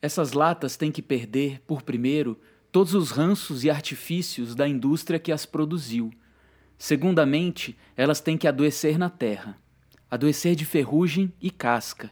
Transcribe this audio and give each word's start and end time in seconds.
Essas 0.00 0.32
latas 0.32 0.76
têm 0.76 0.92
que 0.92 1.02
perder, 1.02 1.60
por 1.66 1.82
primeiro, 1.82 2.38
todos 2.70 2.94
os 2.94 3.10
ranços 3.10 3.64
e 3.64 3.70
artifícios 3.70 4.54
da 4.54 4.68
indústria 4.68 5.18
que 5.18 5.32
as 5.32 5.44
produziu. 5.44 6.12
Segundamente, 6.76 7.76
elas 7.96 8.20
têm 8.20 8.36
que 8.38 8.46
adoecer 8.46 8.98
na 8.98 9.10
terra, 9.10 9.58
adoecer 10.08 10.54
de 10.54 10.64
ferrugem 10.64 11.32
e 11.40 11.50
casca. 11.50 12.10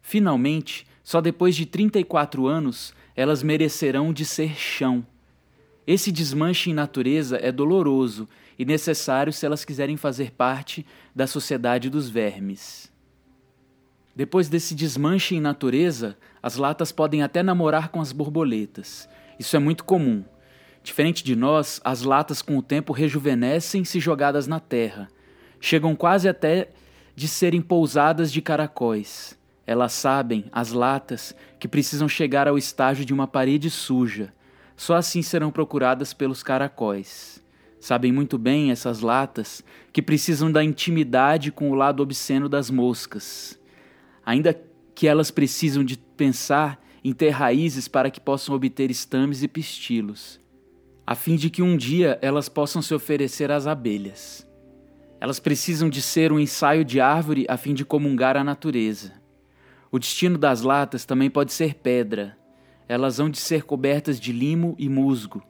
Finalmente, 0.00 0.86
só 1.02 1.20
depois 1.20 1.56
de 1.56 1.66
34 1.66 2.46
anos, 2.46 2.94
elas 3.16 3.42
merecerão 3.42 4.12
de 4.12 4.24
ser 4.24 4.54
chão. 4.54 5.04
Esse 5.86 6.12
desmanche 6.12 6.70
em 6.70 6.74
natureza 6.74 7.36
é 7.36 7.50
doloroso 7.50 8.28
e 8.58 8.64
necessário 8.64 9.32
se 9.32 9.44
elas 9.44 9.64
quiserem 9.64 9.96
fazer 9.96 10.30
parte 10.30 10.86
da 11.14 11.26
sociedade 11.26 11.90
dos 11.90 12.08
vermes. 12.08 12.90
Depois 14.16 14.48
desse 14.48 14.74
desmanche 14.74 15.34
em 15.34 15.40
natureza, 15.40 16.16
as 16.44 16.56
latas 16.56 16.92
podem 16.92 17.22
até 17.22 17.42
namorar 17.42 17.88
com 17.88 18.02
as 18.02 18.12
borboletas. 18.12 19.08
Isso 19.38 19.56
é 19.56 19.58
muito 19.58 19.82
comum. 19.82 20.22
Diferente 20.82 21.24
de 21.24 21.34
nós, 21.34 21.80
as 21.82 22.02
latas 22.02 22.42
com 22.42 22.58
o 22.58 22.62
tempo 22.62 22.92
rejuvenescem 22.92 23.82
se 23.82 23.98
jogadas 23.98 24.46
na 24.46 24.60
terra. 24.60 25.08
Chegam 25.58 25.96
quase 25.96 26.28
até 26.28 26.68
de 27.16 27.28
serem 27.28 27.62
pousadas 27.62 28.30
de 28.30 28.42
caracóis. 28.42 29.38
Elas 29.66 29.94
sabem, 29.94 30.44
as 30.52 30.70
latas, 30.70 31.34
que 31.58 31.66
precisam 31.66 32.06
chegar 32.06 32.46
ao 32.46 32.58
estágio 32.58 33.06
de 33.06 33.14
uma 33.14 33.26
parede 33.26 33.70
suja. 33.70 34.30
Só 34.76 34.96
assim 34.96 35.22
serão 35.22 35.50
procuradas 35.50 36.12
pelos 36.12 36.42
caracóis. 36.42 37.42
Sabem 37.80 38.12
muito 38.12 38.36
bem 38.36 38.70
essas 38.70 39.00
latas 39.00 39.64
que 39.94 40.02
precisam 40.02 40.52
da 40.52 40.62
intimidade 40.62 41.50
com 41.50 41.70
o 41.70 41.74
lado 41.74 42.02
obsceno 42.02 42.50
das 42.50 42.68
moscas. 42.68 43.58
Ainda 44.26 44.52
que 44.94 45.08
elas 45.08 45.30
precisam 45.30 45.84
de 45.84 45.96
pensar 45.96 46.80
em 47.02 47.12
ter 47.12 47.30
raízes 47.30 47.88
para 47.88 48.10
que 48.10 48.20
possam 48.20 48.54
obter 48.54 48.90
estames 48.90 49.42
e 49.42 49.48
pistilos, 49.48 50.40
a 51.06 51.14
fim 51.14 51.36
de 51.36 51.50
que 51.50 51.62
um 51.62 51.76
dia 51.76 52.18
elas 52.22 52.48
possam 52.48 52.80
se 52.80 52.94
oferecer 52.94 53.50
às 53.50 53.66
abelhas. 53.66 54.46
Elas 55.20 55.38
precisam 55.38 55.88
de 55.88 56.00
ser 56.00 56.32
um 56.32 56.38
ensaio 56.38 56.84
de 56.84 57.00
árvore 57.00 57.46
a 57.48 57.56
fim 57.56 57.74
de 57.74 57.84
comungar 57.84 58.36
a 58.36 58.44
natureza. 58.44 59.12
O 59.90 59.98
destino 59.98 60.36
das 60.36 60.62
latas 60.62 61.04
também 61.04 61.30
pode 61.30 61.52
ser 61.52 61.74
pedra. 61.74 62.36
Elas 62.88 63.20
hão 63.20 63.30
de 63.30 63.38
ser 63.38 63.62
cobertas 63.62 64.18
de 64.18 64.32
limo 64.32 64.74
e 64.78 64.88
musgo. 64.88 65.42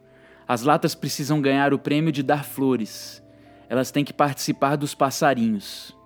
As 0.47 0.63
latas 0.63 0.95
precisam 0.95 1.41
ganhar 1.41 1.73
o 1.73 1.79
prêmio 1.79 2.13
de 2.13 2.23
dar 2.23 2.45
flores. 2.45 3.23
Elas 3.69 3.91
têm 3.91 4.05
que 4.05 4.13
participar 4.13 4.77
dos 4.77 4.95
passarinhos. 4.95 5.97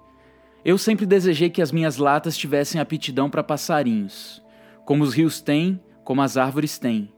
Eu 0.65 0.77
sempre 0.77 1.07
desejei 1.07 1.49
que 1.49 1.63
as 1.63 1.73
minhas 1.73 1.97
latas 1.97 2.37
tivessem 2.37 2.81
aptidão 2.81 3.31
para 3.31 3.45
passarinhos, 3.45 4.43
como 4.85 5.05
os 5.05 5.15
rios 5.15 5.41
têm, 5.41 5.81
como 6.05 6.21
as 6.21 6.37
árvores 6.37 6.79
têm. 6.79 7.13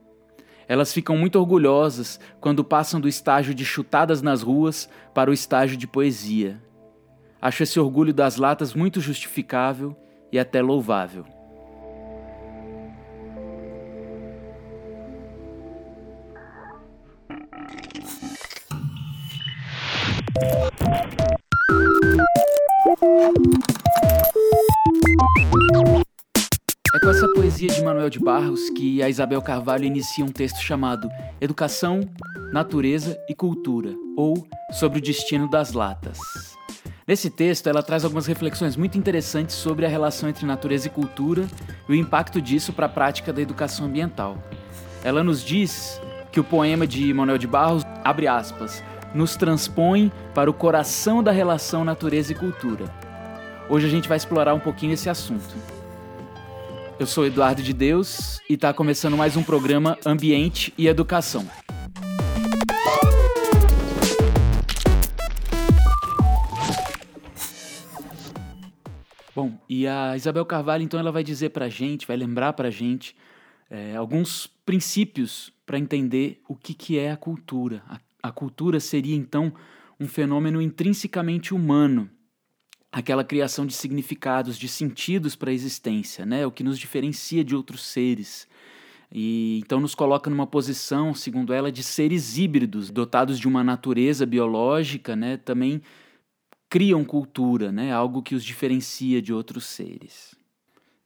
Elas 0.67 0.93
ficam 0.93 1.17
muito 1.17 1.37
orgulhosas 1.37 2.19
quando 2.39 2.63
passam 2.63 3.01
do 3.01 3.07
estágio 3.07 3.53
de 3.53 3.65
chutadas 3.65 4.21
nas 4.21 4.41
ruas 4.41 4.87
para 5.13 5.29
o 5.29 5.33
estágio 5.33 5.75
de 5.75 5.87
poesia. 5.87 6.61
Acho 7.41 7.63
esse 7.63 7.79
orgulho 7.79 8.13
das 8.13 8.37
latas 8.37 8.73
muito 8.73 9.01
justificável 9.01 9.97
e 10.31 10.39
até 10.39 10.61
louvável. 10.61 11.25
É 26.93 26.99
com 26.99 27.09
essa 27.09 27.27
poesia 27.33 27.69
de 27.69 27.81
Manuel 27.81 28.09
de 28.09 28.19
Barros 28.19 28.69
que 28.71 29.01
a 29.01 29.07
Isabel 29.07 29.41
Carvalho 29.41 29.85
inicia 29.85 30.25
um 30.25 30.31
texto 30.31 30.61
chamado 30.61 31.09
Educação, 31.39 32.01
Natureza 32.51 33.17
e 33.29 33.35
Cultura, 33.35 33.95
ou 34.17 34.45
Sobre 34.73 34.99
o 34.99 35.01
Destino 35.01 35.49
das 35.49 35.71
Latas. 35.71 36.17
Nesse 37.07 37.29
texto, 37.29 37.67
ela 37.67 37.81
traz 37.81 38.03
algumas 38.03 38.25
reflexões 38.25 38.75
muito 38.75 38.97
interessantes 38.97 39.55
sobre 39.55 39.85
a 39.85 39.89
relação 39.89 40.27
entre 40.27 40.45
natureza 40.45 40.87
e 40.87 40.89
cultura 40.89 41.47
e 41.87 41.93
o 41.93 41.95
impacto 41.95 42.41
disso 42.41 42.73
para 42.73 42.87
a 42.87 42.89
prática 42.89 43.31
da 43.31 43.41
educação 43.41 43.85
ambiental. 43.85 44.37
Ela 45.05 45.23
nos 45.23 45.41
diz 45.43 46.01
que 46.33 46.39
o 46.39 46.43
poema 46.43 46.85
de 46.85 47.13
Manuel 47.13 47.37
de 47.37 47.47
Barros, 47.47 47.83
abre 48.03 48.27
aspas, 48.27 48.83
nos 49.15 49.37
transpõe 49.37 50.11
para 50.33 50.49
o 50.49 50.53
coração 50.53 51.23
da 51.23 51.31
relação 51.31 51.85
natureza 51.85 52.33
e 52.33 52.35
cultura. 52.35 53.00
Hoje 53.73 53.87
a 53.87 53.89
gente 53.89 54.09
vai 54.09 54.17
explorar 54.17 54.53
um 54.53 54.59
pouquinho 54.59 54.91
esse 54.91 55.09
assunto. 55.09 55.55
Eu 56.99 57.07
sou 57.07 57.25
Eduardo 57.25 57.63
de 57.63 57.71
Deus 57.71 58.41
e 58.49 58.55
está 58.55 58.73
começando 58.73 59.15
mais 59.15 59.37
um 59.37 59.43
programa 59.43 59.97
Ambiente 60.05 60.73
e 60.77 60.89
Educação. 60.89 61.47
Bom, 69.33 69.57
e 69.69 69.87
a 69.87 70.17
Isabel 70.17 70.45
Carvalho, 70.45 70.83
então, 70.83 70.99
ela 70.99 71.09
vai 71.09 71.23
dizer 71.23 71.51
para 71.51 71.67
a 71.67 71.69
gente, 71.69 72.05
vai 72.05 72.17
lembrar 72.17 72.51
para 72.51 72.67
a 72.67 72.71
gente 72.71 73.15
é, 73.69 73.95
alguns 73.95 74.47
princípios 74.65 75.49
para 75.65 75.79
entender 75.79 76.41
o 76.45 76.57
que, 76.57 76.73
que 76.73 76.99
é 76.99 77.09
a 77.09 77.15
cultura. 77.15 77.81
A, 77.87 78.01
a 78.21 78.31
cultura 78.33 78.81
seria, 78.81 79.15
então, 79.15 79.53
um 79.97 80.09
fenômeno 80.09 80.61
intrinsecamente 80.61 81.53
humano, 81.53 82.09
aquela 82.91 83.23
criação 83.23 83.65
de 83.65 83.73
significados, 83.73 84.57
de 84.57 84.67
sentidos 84.67 85.35
para 85.35 85.49
a 85.49 85.53
existência, 85.53 86.25
né? 86.25 86.45
o 86.45 86.51
que 86.51 86.63
nos 86.63 86.77
diferencia 86.77 87.43
de 87.43 87.55
outros 87.55 87.85
seres. 87.85 88.47
E 89.09 89.59
então 89.63 89.79
nos 89.79 89.95
coloca 89.95 90.29
numa 90.29 90.47
posição, 90.47 91.13
segundo 91.13 91.53
ela, 91.53 91.71
de 91.71 91.83
seres 91.83 92.37
híbridos, 92.37 92.89
dotados 92.89 93.39
de 93.39 93.47
uma 93.47 93.63
natureza 93.63 94.25
biológica, 94.25 95.15
né? 95.15 95.37
também 95.37 95.81
criam 96.69 97.03
cultura, 97.03 97.71
né? 97.71 97.93
algo 97.93 98.21
que 98.21 98.35
os 98.35 98.43
diferencia 98.43 99.21
de 99.21 99.33
outros 99.33 99.65
seres. 99.65 100.35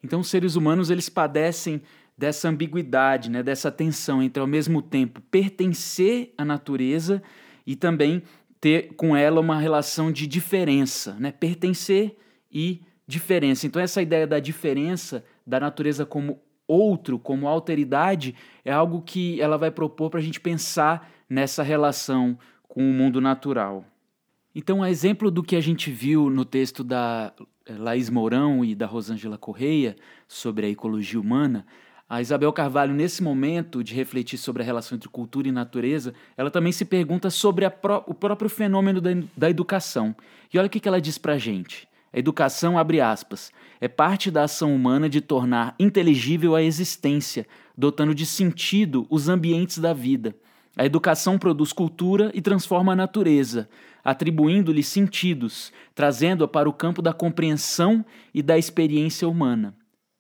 Então 0.04 0.20
os 0.20 0.28
seres 0.28 0.56
humanos 0.56 0.90
eles 0.90 1.10
padecem 1.10 1.82
dessa 2.18 2.50
ambiguidade, 2.50 3.30
né? 3.30 3.44
dessa 3.44 3.72
tensão 3.72 4.24
entre 4.24 4.40
ao 4.40 4.48
mesmo 4.48 4.82
tempo 4.82 5.22
pertencer 5.30 6.34
à 6.38 6.46
natureza 6.46 7.22
e 7.66 7.76
também 7.76 8.24
ter 8.66 8.96
com 8.96 9.16
ela 9.16 9.40
uma 9.40 9.60
relação 9.60 10.12
de 10.12 10.26
diferença, 10.26 11.16
né? 11.20 11.32
pertencer 11.32 12.18
e 12.52 12.82
diferença. 13.06 13.68
Então, 13.68 13.80
essa 13.80 14.02
ideia 14.02 14.26
da 14.26 14.40
diferença, 14.40 15.24
da 15.46 15.60
natureza 15.60 16.04
como 16.04 16.42
outro, 16.68 17.20
como 17.20 17.48
alteridade, 17.48 18.34
é 18.64 18.72
algo 18.72 19.04
que 19.04 19.40
ela 19.40 19.56
vai 19.56 19.70
propor 19.70 20.10
para 20.10 20.20
a 20.20 20.24
gente 20.24 20.40
pensar 20.40 21.12
nessa 21.30 21.62
relação 21.62 22.40
com 22.68 22.82
o 22.90 22.92
mundo 22.92 23.22
natural. 23.22 23.86
Então, 24.56 24.82
a 24.82 24.90
exemplo 24.90 25.30
do 25.30 25.44
que 25.44 25.56
a 25.56 25.62
gente 25.62 25.92
viu 25.92 26.28
no 26.32 26.44
texto 26.44 26.84
da 26.84 27.34
eh, 27.68 27.74
Laís 27.78 28.10
Mourão 28.10 28.66
e 28.66 28.74
da 28.74 28.88
Rosângela 28.88 29.38
Correia 29.38 29.96
sobre 30.28 30.66
a 30.66 30.70
ecologia 30.70 31.22
humana, 31.22 31.68
a 32.08 32.22
Isabel 32.22 32.54
Carvalho, 32.54 32.94
nesse 32.94 33.24
momento 33.24 33.84
de 33.84 33.96
refletir 33.96 34.38
sobre 34.38 34.62
a 34.62 34.66
relação 34.66 34.96
entre 34.96 35.10
cultura 35.10 35.48
e 35.48 35.52
natureza, 35.52 36.14
ela 36.38 36.52
também 36.52 36.72
se 36.72 36.86
pergunta 36.86 37.32
sobre 37.32 37.68
pró 37.70 38.04
o 38.06 38.14
próprio 38.14 38.50
fenômeno 38.50 39.02
da, 39.02 39.10
da 39.36 39.50
educação. 39.50 40.16
E 40.54 40.60
olha 40.60 40.68
o 40.68 40.70
que, 40.70 40.80
que 40.80 40.88
ela 40.88 41.02
diz 41.02 41.18
para 41.18 41.34
a 41.34 41.38
gente. 41.40 41.88
A 42.14 42.20
educação, 42.20 42.78
abre 42.78 43.02
aspas, 43.02 43.52
é 43.82 43.88
parte 43.88 44.30
da 44.30 44.44
ação 44.44 44.74
humana 44.74 45.10
de 45.10 45.20
tornar 45.20 45.76
inteligível 45.80 46.56
a 46.56 46.62
existência, 46.62 47.48
dotando 47.76 48.14
de 48.14 48.26
sentido 48.26 49.08
os 49.10 49.28
ambientes 49.28 49.80
da 49.80 49.92
vida. 49.92 50.36
A 50.78 50.86
educação 50.86 51.40
produz 51.40 51.74
cultura 51.74 52.32
e 52.36 52.42
transforma 52.42 52.94
a 52.94 52.96
natureza, 52.96 53.68
atribuindo-lhe 54.04 54.84
sentidos, 54.84 55.74
trazendo-a 55.96 56.48
para 56.48 56.70
o 56.70 56.74
campo 56.74 57.02
da 57.02 57.14
compreensão 57.14 58.06
e 58.34 58.44
da 58.44 58.58
experiência 58.58 59.28
humana. 59.28 59.76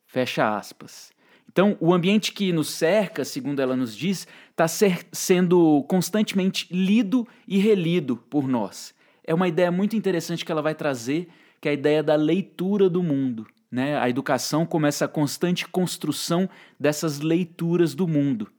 Fecha 0.07 0.57
aspas. 0.57 1.14
Então, 1.55 1.77
o 1.79 1.93
ambiente 1.93 2.33
que 2.33 2.51
nos 2.51 2.69
cerca, 2.69 3.23
segundo 3.23 3.61
ela 3.61 3.77
nos 3.77 3.95
diz, 3.95 4.27
está 4.51 4.67
sendo 4.67 5.85
constantemente 5.87 6.67
lido 6.69 7.25
e 7.47 7.57
relido 7.57 8.17
por 8.17 8.45
nós. 8.45 8.93
É 9.23 9.33
uma 9.33 9.47
ideia 9.47 9.71
muito 9.71 9.95
interessante 9.95 10.43
que 10.43 10.51
ela 10.51 10.61
vai 10.61 10.75
trazer, 10.75 11.29
que 11.61 11.69
é 11.69 11.71
a 11.71 11.73
ideia 11.73 12.03
da 12.03 12.15
leitura 12.15 12.89
do 12.89 13.01
mundo. 13.01 13.47
Né? 13.71 13.97
A 13.97 14.09
educação 14.09 14.65
como 14.65 14.85
essa 14.85 15.07
constante 15.07 15.65
construção 15.65 16.49
dessas 16.77 17.21
leituras 17.21 17.95
do 17.95 18.05
mundo. 18.05 18.51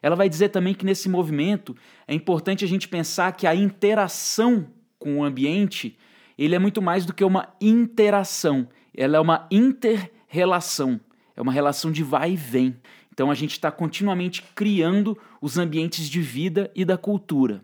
Ela 0.00 0.16
vai 0.16 0.26
dizer 0.26 0.48
também 0.48 0.72
que 0.72 0.86
nesse 0.86 1.06
movimento 1.06 1.76
é 2.06 2.14
importante 2.14 2.64
a 2.64 2.68
gente 2.68 2.88
pensar 2.88 3.32
que 3.32 3.46
a 3.46 3.54
interação 3.54 4.68
com 4.98 5.18
o 5.18 5.22
ambiente 5.22 5.98
ele 6.38 6.54
é 6.54 6.58
muito 6.58 6.80
mais 6.80 7.04
do 7.04 7.12
que 7.12 7.22
uma 7.22 7.52
interação, 7.60 8.66
ela 8.96 9.18
é 9.18 9.20
uma 9.20 9.46
interrelação. 9.50 10.98
É 11.38 11.40
uma 11.40 11.52
relação 11.52 11.92
de 11.92 12.02
vai 12.02 12.32
e 12.32 12.36
vem. 12.36 12.74
Então 13.14 13.30
a 13.30 13.34
gente 13.34 13.52
está 13.52 13.70
continuamente 13.70 14.42
criando 14.56 15.16
os 15.40 15.56
ambientes 15.56 16.10
de 16.10 16.20
vida 16.20 16.68
e 16.74 16.84
da 16.84 16.98
cultura. 16.98 17.62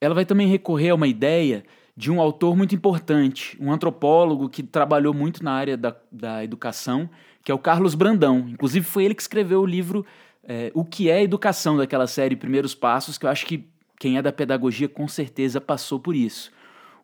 Ela 0.00 0.14
vai 0.14 0.24
também 0.24 0.46
recorrer 0.46 0.88
a 0.88 0.94
uma 0.94 1.06
ideia 1.06 1.62
de 1.94 2.10
um 2.10 2.18
autor 2.18 2.56
muito 2.56 2.74
importante, 2.74 3.58
um 3.60 3.70
antropólogo 3.70 4.48
que 4.48 4.62
trabalhou 4.62 5.12
muito 5.12 5.44
na 5.44 5.52
área 5.52 5.76
da, 5.76 5.94
da 6.10 6.42
educação, 6.42 7.10
que 7.44 7.52
é 7.52 7.54
o 7.54 7.58
Carlos 7.58 7.94
Brandão. 7.94 8.46
Inclusive, 8.48 8.86
foi 8.86 9.04
ele 9.04 9.14
que 9.14 9.20
escreveu 9.20 9.60
o 9.60 9.66
livro 9.66 10.06
é, 10.42 10.72
O 10.72 10.82
que 10.82 11.10
é 11.10 11.22
Educação, 11.22 11.76
daquela 11.76 12.06
série 12.06 12.36
Primeiros 12.36 12.74
Passos, 12.74 13.18
que 13.18 13.26
eu 13.26 13.30
acho 13.30 13.44
que 13.44 13.68
quem 13.98 14.16
é 14.16 14.22
da 14.22 14.32
pedagogia 14.32 14.88
com 14.88 15.06
certeza 15.06 15.60
passou 15.60 16.00
por 16.00 16.16
isso. 16.16 16.50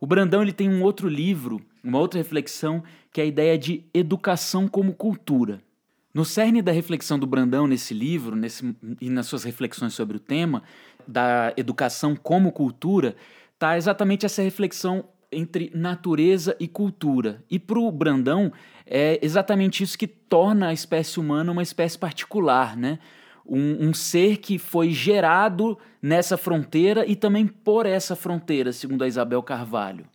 O 0.01 0.07
Brandão 0.07 0.41
ele 0.41 0.53
tem 0.53 0.67
um 0.67 0.83
outro 0.83 1.11
livro, 1.11 1.61
uma 1.85 1.99
outra 1.99 2.19
reflexão, 2.19 2.83
que 3.13 3.21
é 3.21 3.25
a 3.25 3.27
ideia 3.27 3.59
de 3.59 3.85
educação 3.93 4.67
como 4.67 4.95
cultura. 4.95 5.61
No 6.17 6.25
cerne 6.25 6.63
da 6.63 6.73
reflexão 6.73 7.19
do 7.19 7.27
Brandão 7.27 7.67
nesse 7.67 7.93
livro 7.93 8.35
nesse, 8.35 8.75
e 9.03 9.11
nas 9.11 9.27
suas 9.27 9.45
reflexões 9.45 9.93
sobre 9.93 10.17
o 10.17 10.19
tema 10.19 10.63
da 11.07 11.53
educação 11.59 12.17
como 12.17 12.51
cultura, 12.53 13.15
está 13.53 13.77
exatamente 13.77 14.25
essa 14.25 14.41
reflexão 14.41 15.05
entre 15.31 15.71
natureza 15.75 16.57
e 16.59 16.67
cultura. 16.67 17.45
E 17.51 17.59
para 17.59 17.79
o 17.79 17.93
Brandão, 17.93 18.51
é 18.87 19.19
exatamente 19.21 19.85
isso 19.85 19.99
que 19.99 20.07
torna 20.07 20.69
a 20.69 20.73
espécie 20.73 21.21
humana 21.21 21.53
uma 21.53 21.63
espécie 21.63 21.99
particular, 21.99 22.79
né? 22.79 22.99
Um, 23.45 23.89
um, 23.89 23.93
ser 23.93 24.39
que 24.39 24.59
foi 24.59 24.93
gerado 24.93 25.79
nessa 26.01 26.39
fronteira 26.39 27.05
e 27.07 27.15
também 27.15 27.47
por 27.47 27.85
essa 27.85 28.17
fronteira, 28.17 28.73
segundo 28.73 29.05
a 29.05 29.07
Isabel 29.07 29.43
Carvalho. 29.43 30.07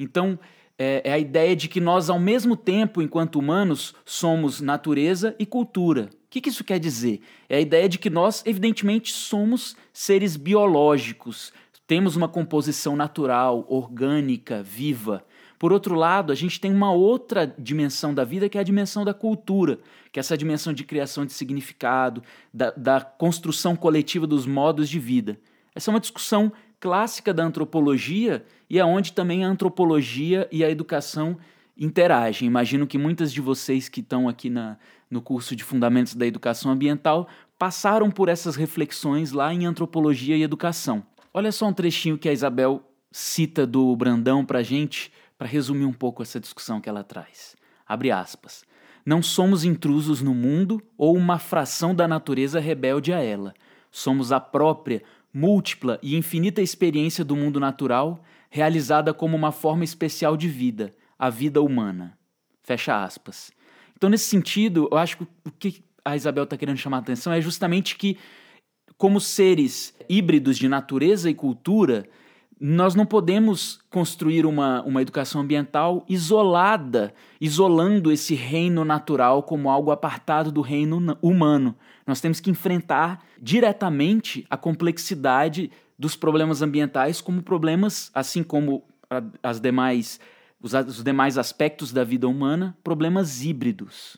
Então, 0.00 0.36
é, 0.78 1.02
é 1.04 1.12
a 1.12 1.18
ideia 1.18 1.54
de 1.54 1.68
que 1.68 1.80
nós, 1.80 2.10
ao 2.10 2.18
mesmo 2.18 2.56
tempo, 2.56 3.00
enquanto 3.00 3.38
humanos, 3.38 3.94
somos 4.04 4.60
natureza 4.60 5.34
e 5.38 5.46
cultura. 5.46 6.10
O 6.12 6.30
que, 6.30 6.40
que 6.40 6.48
isso 6.48 6.64
quer 6.64 6.80
dizer? 6.80 7.20
É 7.48 7.56
a 7.56 7.60
ideia 7.60 7.88
de 7.88 7.98
que 7.98 8.10
nós, 8.10 8.42
evidentemente, 8.44 9.12
somos 9.12 9.76
seres 9.92 10.36
biológicos, 10.36 11.52
temos 11.86 12.16
uma 12.16 12.28
composição 12.28 12.96
natural, 12.96 13.64
orgânica, 13.68 14.62
viva. 14.62 15.24
Por 15.58 15.72
outro 15.72 15.94
lado, 15.94 16.32
a 16.32 16.34
gente 16.34 16.58
tem 16.58 16.72
uma 16.72 16.92
outra 16.92 17.46
dimensão 17.58 18.12
da 18.12 18.24
vida 18.24 18.48
que 18.48 18.58
é 18.58 18.60
a 18.60 18.64
dimensão 18.64 19.04
da 19.04 19.14
cultura, 19.14 19.78
que 20.10 20.18
é 20.18 20.20
essa 20.20 20.36
dimensão 20.36 20.72
de 20.72 20.82
criação 20.82 21.24
de 21.24 21.32
significado, 21.32 22.22
da, 22.52 22.70
da 22.70 23.00
construção 23.00 23.76
coletiva 23.76 24.26
dos 24.26 24.46
modos 24.46 24.88
de 24.88 24.98
vida. 24.98 25.38
Essa 25.74 25.90
é 25.90 25.92
uma 25.92 26.00
discussão 26.00 26.52
clássica 26.84 27.32
da 27.32 27.42
antropologia 27.42 28.44
e 28.68 28.78
é 28.78 28.84
onde 28.84 29.14
também 29.14 29.42
a 29.42 29.48
antropologia 29.48 30.46
e 30.52 30.62
a 30.62 30.68
educação 30.68 31.38
interagem. 31.74 32.46
Imagino 32.46 32.86
que 32.86 32.98
muitas 32.98 33.32
de 33.32 33.40
vocês 33.40 33.88
que 33.88 34.00
estão 34.00 34.28
aqui 34.28 34.50
na, 34.50 34.76
no 35.10 35.22
curso 35.22 35.56
de 35.56 35.64
Fundamentos 35.64 36.14
da 36.14 36.26
Educação 36.26 36.70
Ambiental 36.70 37.26
passaram 37.58 38.10
por 38.10 38.28
essas 38.28 38.54
reflexões 38.54 39.32
lá 39.32 39.50
em 39.50 39.64
Antropologia 39.64 40.36
e 40.36 40.42
Educação. 40.42 41.02
Olha 41.32 41.50
só 41.50 41.68
um 41.68 41.72
trechinho 41.72 42.18
que 42.18 42.28
a 42.28 42.32
Isabel 42.34 42.82
cita 43.10 43.66
do 43.66 43.96
Brandão 43.96 44.44
para 44.44 44.62
gente, 44.62 45.10
para 45.38 45.48
resumir 45.48 45.86
um 45.86 45.92
pouco 45.92 46.22
essa 46.22 46.38
discussão 46.38 46.82
que 46.82 46.88
ela 46.90 47.02
traz. 47.02 47.56
Abre 47.88 48.10
aspas. 48.10 48.62
Não 49.06 49.22
somos 49.22 49.64
intrusos 49.64 50.20
no 50.20 50.34
mundo 50.34 50.82
ou 50.98 51.16
uma 51.16 51.38
fração 51.38 51.94
da 51.94 52.06
natureza 52.06 52.60
rebelde 52.60 53.10
a 53.10 53.22
ela. 53.22 53.54
Somos 53.90 54.32
a 54.32 54.38
própria, 54.38 55.02
múltipla 55.34 55.98
e 56.00 56.16
infinita 56.16 56.62
experiência 56.62 57.24
do 57.24 57.34
mundo 57.34 57.58
natural, 57.58 58.22
realizada 58.48 59.12
como 59.12 59.36
uma 59.36 59.50
forma 59.50 59.82
especial 59.82 60.36
de 60.36 60.48
vida, 60.48 60.94
a 61.18 61.28
vida 61.28 61.60
humana. 61.60 62.16
Fecha 62.62 63.02
aspas. 63.02 63.50
Então, 63.96 64.08
nesse 64.08 64.26
sentido, 64.26 64.88
eu 64.92 64.96
acho 64.96 65.16
que 65.16 65.22
o 65.24 65.50
que 65.50 65.84
a 66.04 66.14
Isabel 66.14 66.44
está 66.44 66.56
querendo 66.56 66.76
chamar 66.76 66.98
a 66.98 67.00
atenção 67.00 67.32
é 67.32 67.40
justamente 67.40 67.96
que, 67.96 68.16
como 68.96 69.20
seres 69.20 69.92
híbridos 70.08 70.56
de 70.56 70.68
natureza 70.68 71.28
e 71.28 71.34
cultura, 71.34 72.08
nós 72.60 72.94
não 72.94 73.04
podemos 73.04 73.80
construir 73.90 74.46
uma, 74.46 74.82
uma 74.82 75.02
educação 75.02 75.40
ambiental 75.40 76.04
isolada, 76.08 77.12
isolando 77.40 78.12
esse 78.12 78.34
reino 78.34 78.84
natural 78.84 79.42
como 79.42 79.68
algo 79.68 79.90
apartado 79.90 80.52
do 80.52 80.60
reino 80.60 81.18
humano. 81.20 81.74
Nós 82.06 82.20
temos 82.20 82.40
que 82.40 82.50
enfrentar 82.50 83.24
diretamente 83.40 84.46
a 84.48 84.56
complexidade 84.56 85.70
dos 85.98 86.16
problemas 86.16 86.62
ambientais 86.62 87.20
como 87.20 87.42
problemas, 87.42 88.10
assim 88.14 88.42
como 88.42 88.84
as 89.42 89.60
demais, 89.60 90.20
os, 90.60 90.72
os 90.74 91.02
demais 91.02 91.38
aspectos 91.38 91.92
da 91.92 92.04
vida 92.04 92.28
humana, 92.28 92.76
problemas 92.82 93.44
híbridos. 93.44 94.16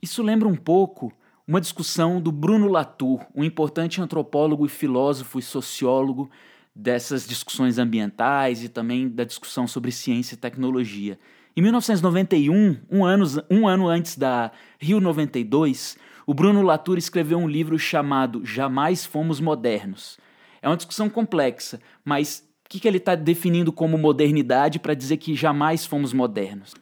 Isso 0.00 0.22
lembra 0.22 0.48
um 0.48 0.56
pouco 0.56 1.12
uma 1.46 1.60
discussão 1.60 2.20
do 2.20 2.32
Bruno 2.32 2.68
Latour, 2.68 3.24
um 3.34 3.44
importante 3.44 4.00
antropólogo 4.00 4.66
e 4.66 4.68
filósofo 4.68 5.38
e 5.38 5.42
sociólogo 5.42 6.30
dessas 6.76 7.26
discussões 7.26 7.78
ambientais 7.78 8.62
e 8.62 8.68
também 8.68 9.08
da 9.08 9.24
discussão 9.24 9.66
sobre 9.66 9.90
ciência 9.90 10.34
e 10.34 10.38
tecnologia. 10.38 11.18
Em 11.56 11.62
1991, 11.62 12.76
um 12.90 13.02
ano, 13.02 13.24
um 13.50 13.66
ano 13.66 13.88
antes 13.88 14.18
da 14.18 14.52
Rio 14.78 15.00
92, 15.00 15.96
o 16.26 16.34
Bruno 16.34 16.60
Latour 16.60 16.98
escreveu 16.98 17.38
um 17.38 17.48
livro 17.48 17.78
chamado 17.78 18.44
Jamais 18.44 19.06
Fomos 19.06 19.40
Modernos. 19.40 20.18
É 20.60 20.68
uma 20.68 20.76
discussão 20.76 21.08
complexa, 21.08 21.80
mas 22.04 22.46
o 22.66 22.68
que, 22.68 22.78
que 22.78 22.86
ele 22.86 22.98
está 22.98 23.14
definindo 23.14 23.72
como 23.72 23.96
modernidade 23.96 24.78
para 24.78 24.92
dizer 24.92 25.16
que 25.16 25.34
jamais 25.34 25.86
fomos 25.86 26.12
modernos? 26.12 26.74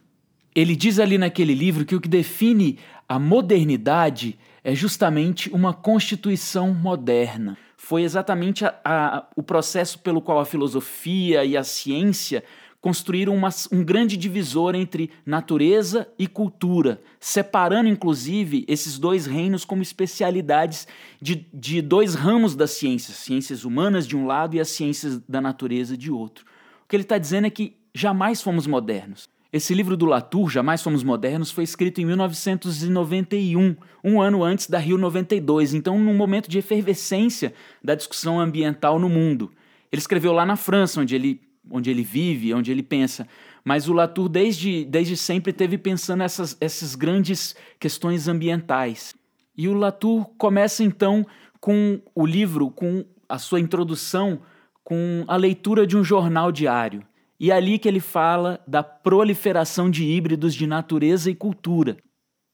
Ele 0.54 0.74
diz 0.74 0.98
ali 0.98 1.18
naquele 1.18 1.54
livro 1.54 1.84
que 1.84 1.94
o 1.94 2.00
que 2.00 2.08
define 2.08 2.78
a 3.08 3.18
modernidade 3.18 4.38
é 4.64 4.74
justamente 4.74 5.50
uma 5.50 5.74
constituição 5.74 6.72
moderna. 6.72 7.56
Foi 7.84 8.02
exatamente 8.02 8.64
a, 8.64 8.74
a, 8.82 9.26
o 9.36 9.42
processo 9.42 9.98
pelo 9.98 10.22
qual 10.22 10.40
a 10.40 10.46
filosofia 10.46 11.44
e 11.44 11.54
a 11.54 11.62
ciência 11.62 12.42
construíram 12.80 13.36
uma, 13.36 13.50
um 13.70 13.84
grande 13.84 14.16
divisor 14.16 14.74
entre 14.74 15.10
natureza 15.26 16.08
e 16.18 16.26
cultura, 16.26 17.02
separando 17.20 17.86
inclusive 17.86 18.64
esses 18.66 18.98
dois 18.98 19.26
reinos 19.26 19.66
como 19.66 19.82
especialidades 19.82 20.88
de, 21.20 21.46
de 21.52 21.82
dois 21.82 22.14
ramos 22.14 22.56
das 22.56 22.70
ciências, 22.70 23.18
ciências 23.18 23.66
humanas 23.66 24.06
de 24.06 24.16
um 24.16 24.26
lado 24.26 24.56
e 24.56 24.60
as 24.60 24.68
ciências 24.70 25.20
da 25.28 25.42
natureza 25.42 25.94
de 25.94 26.10
outro. 26.10 26.46
O 26.86 26.88
que 26.88 26.96
ele 26.96 27.02
está 27.02 27.18
dizendo 27.18 27.46
é 27.46 27.50
que 27.50 27.76
jamais 27.94 28.40
fomos 28.40 28.66
modernos. 28.66 29.28
Esse 29.54 29.72
livro 29.72 29.96
do 29.96 30.04
Latour, 30.04 30.50
Jamais 30.50 30.82
Fomos 30.82 31.04
Modernos, 31.04 31.52
foi 31.52 31.62
escrito 31.62 32.00
em 32.00 32.04
1991, 32.06 33.76
um 34.02 34.20
ano 34.20 34.42
antes 34.42 34.68
da 34.68 34.80
Rio 34.80 34.98
92, 34.98 35.74
então 35.74 35.96
num 35.96 36.12
momento 36.12 36.50
de 36.50 36.58
efervescência 36.58 37.54
da 37.80 37.94
discussão 37.94 38.40
ambiental 38.40 38.98
no 38.98 39.08
mundo. 39.08 39.52
Ele 39.92 40.00
escreveu 40.00 40.32
lá 40.32 40.44
na 40.44 40.56
França, 40.56 41.00
onde 41.00 41.14
ele 41.14 41.40
onde 41.70 41.88
ele 41.88 42.02
vive, 42.02 42.52
onde 42.52 42.72
ele 42.72 42.82
pensa. 42.82 43.28
Mas 43.64 43.88
o 43.88 43.92
Latour, 43.92 44.28
desde, 44.28 44.84
desde 44.86 45.16
sempre, 45.16 45.52
teve 45.52 45.78
pensando 45.78 46.24
essas, 46.24 46.56
essas 46.60 46.96
grandes 46.96 47.54
questões 47.78 48.26
ambientais. 48.26 49.14
E 49.56 49.68
o 49.68 49.72
Latour 49.72 50.30
começa 50.36 50.82
então 50.82 51.24
com 51.60 52.00
o 52.12 52.26
livro, 52.26 52.70
com 52.72 53.04
a 53.28 53.38
sua 53.38 53.60
introdução, 53.60 54.40
com 54.82 55.24
a 55.28 55.36
leitura 55.36 55.86
de 55.86 55.96
um 55.96 56.02
jornal 56.02 56.50
diário. 56.50 57.04
E 57.38 57.50
é 57.50 57.54
ali 57.54 57.78
que 57.78 57.88
ele 57.88 58.00
fala 58.00 58.62
da 58.66 58.82
proliferação 58.82 59.90
de 59.90 60.04
híbridos 60.04 60.54
de 60.54 60.66
natureza 60.66 61.30
e 61.30 61.34
cultura. 61.34 61.96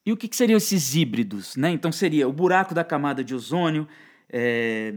E 0.05 0.11
o 0.11 0.17
que, 0.17 0.27
que 0.27 0.35
seriam 0.35 0.57
esses 0.57 0.95
híbridos? 0.95 1.55
Né? 1.55 1.71
Então 1.71 1.91
seria 1.91 2.27
o 2.27 2.33
buraco 2.33 2.73
da 2.73 2.83
camada 2.83 3.23
de 3.23 3.35
ozônio, 3.35 3.87
é, 4.29 4.95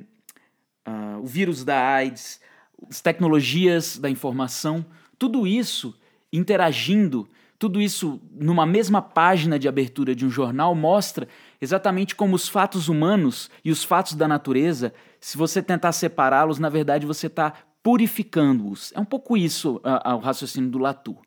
uh, 0.89 1.21
o 1.21 1.27
vírus 1.27 1.65
da 1.65 1.79
AIDS, 1.79 2.41
as 2.89 3.01
tecnologias 3.01 3.99
da 3.99 4.09
informação, 4.09 4.85
tudo 5.19 5.47
isso 5.47 5.99
interagindo, 6.33 7.29
tudo 7.59 7.81
isso 7.81 8.21
numa 8.33 8.67
mesma 8.67 9.01
página 9.01 9.59
de 9.59 9.69
abertura 9.69 10.15
de 10.15 10.27
um 10.27 10.31
jornal 10.31 10.75
mostra 10.75 11.29
exatamente 11.61 12.15
como 12.15 12.35
os 12.35 12.49
fatos 12.49 12.89
humanos 12.89 13.51
e 13.65 13.71
os 13.71 13.85
fatos 13.85 14.15
da 14.15 14.27
natureza, 14.27 14.93
se 15.21 15.37
você 15.37 15.63
tentar 15.63 15.93
separá-los, 15.93 16.59
na 16.59 16.69
verdade 16.69 17.07
você 17.07 17.27
está 17.27 17.55
purificando-os. 17.85 18.93
É 18.97 18.99
um 18.99 19.05
pouco 19.05 19.37
isso 19.37 19.79
o 19.85 20.19
raciocínio 20.19 20.71
do 20.71 20.79
Latour. 20.79 21.19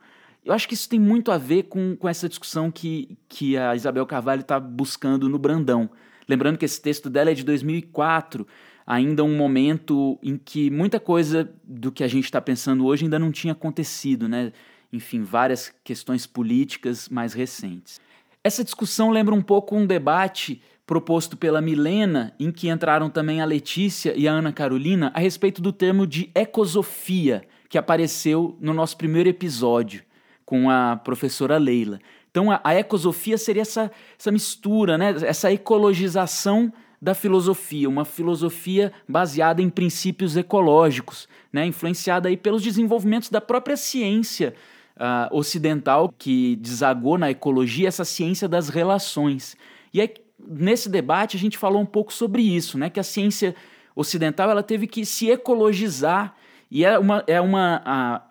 Eu 0.44 0.54
acho 0.54 0.68
que 0.68 0.74
isso 0.74 0.90
tem 0.90 1.00
muito 1.00 1.32
a 1.32 1.38
ver 1.38 1.64
com, 1.64 1.96
com 1.96 2.10
essa 2.10 2.28
discussão 2.28 2.72
que, 2.72 3.16
que 3.30 3.56
a 3.56 3.76
Isabel 3.76 4.06
Carvalho 4.08 4.42
está 4.42 4.60
buscando 4.60 5.30
no 5.30 5.38
Brandão. 5.38 5.88
Lembrando 6.28 6.58
que 6.58 6.66
esse 6.66 6.82
texto 6.82 7.12
dela 7.12 7.30
é 7.30 7.34
de 7.36 7.44
2004, 7.44 8.48
ainda 8.88 9.24
um 9.24 9.38
momento 9.38 10.18
em 10.24 10.36
que 10.36 10.72
muita 10.72 11.00
coisa 11.00 11.54
do 11.64 11.92
que 11.92 12.04
a 12.04 12.08
gente 12.08 12.26
está 12.26 12.42
pensando 12.42 12.88
hoje 12.88 13.04
ainda 13.04 13.20
não 13.20 13.32
tinha 13.32 13.54
acontecido, 13.54 14.28
né? 14.28 14.52
Enfim, 14.92 15.22
várias 15.22 15.72
questões 15.84 16.26
políticas 16.26 17.08
mais 17.08 17.34
recentes. 17.34 18.00
Essa 18.44 18.64
discussão 18.64 19.12
lembra 19.12 19.36
um 19.36 19.42
pouco 19.42 19.76
um 19.76 19.86
debate 19.86 20.62
proposto 20.88 21.36
pela 21.36 21.62
Milena, 21.62 22.34
em 22.40 22.50
que 22.50 22.70
entraram 22.70 23.10
também 23.10 23.42
a 23.42 23.46
Letícia 23.46 24.14
e 24.16 24.26
a 24.26 24.32
Ana 24.32 24.54
Carolina, 24.54 25.12
a 25.14 25.20
respeito 25.20 25.62
do 25.62 25.74
termo 25.74 26.08
de 26.08 26.32
ecosofia, 26.34 27.44
que 27.68 27.78
apareceu 27.78 28.58
no 28.62 28.74
nosso 28.74 28.96
primeiro 28.96 29.28
episódio 29.28 30.02
com 30.46 30.70
a 30.70 30.96
professora 30.96 31.58
Leila. 31.58 32.00
Então, 32.32 32.50
a, 32.50 32.62
a 32.64 32.74
ecosofia 32.74 33.38
seria 33.38 33.64
essa, 33.64 33.92
essa 34.18 34.32
mistura, 34.32 34.98
né? 34.98 35.14
essa 35.24 35.52
ecologização 35.52 36.72
da 37.02 37.14
filosofia, 37.14 37.90
uma 37.90 38.06
filosofia 38.06 38.94
baseada 39.08 39.62
em 39.62 39.70
princípios 39.70 40.38
ecológicos, 40.38 41.28
né, 41.54 41.64
influenciada 41.64 42.28
aí 42.28 42.36
pelos 42.36 42.64
desenvolvimentos 42.64 43.30
da 43.30 43.40
própria 43.40 43.78
ciência 43.78 44.56
uh, 44.96 45.36
ocidental 45.36 46.12
que 46.18 46.56
desagou 46.56 47.16
na 47.16 47.30
ecologia 47.30 47.88
essa 47.88 48.04
ciência 48.04 48.48
das 48.48 48.70
relações. 48.70 49.56
E 49.94 50.02
aí, 50.02 50.12
nesse 50.40 50.90
debate 50.90 51.38
a 51.38 51.40
gente 51.40 51.58
falou 51.58 51.82
um 51.82 51.86
pouco 51.86 52.14
sobre 52.14 52.42
isso, 52.42 52.78
né, 52.78 52.90
que 52.90 53.00
a 53.00 53.04
ciência 53.04 53.56
ocidental 53.96 54.50
ela 54.50 54.64
teve 54.64 54.88
que 54.88 55.06
se 55.06 55.30
ecologizar 55.30 56.36
e 56.70 56.86
é 56.86 57.00
uma, 57.00 57.24
é 57.28 57.42
uma 57.42 57.82
a, 57.86 58.22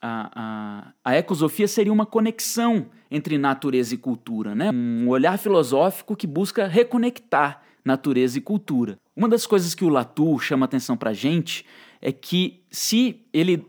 a, 0.00 0.30
a, 0.34 0.92
a 1.04 1.16
ecosofia 1.16 1.68
seria 1.68 1.92
uma 1.92 2.06
conexão 2.06 2.86
entre 3.10 3.38
natureza 3.38 3.94
e 3.94 3.98
cultura, 3.98 4.54
né? 4.54 4.70
um 4.72 5.08
olhar 5.08 5.38
filosófico 5.38 6.16
que 6.16 6.26
busca 6.26 6.66
reconectar 6.66 7.62
natureza 7.84 8.38
e 8.38 8.40
cultura. 8.40 8.98
Uma 9.14 9.28
das 9.28 9.46
coisas 9.46 9.74
que 9.74 9.84
o 9.84 9.88
Latour 9.88 10.40
chama 10.40 10.64
atenção 10.64 10.96
para 10.96 11.10
a 11.10 11.14
gente 11.14 11.66
é 12.00 12.10
que 12.10 12.62
se 12.70 13.20
ele 13.32 13.66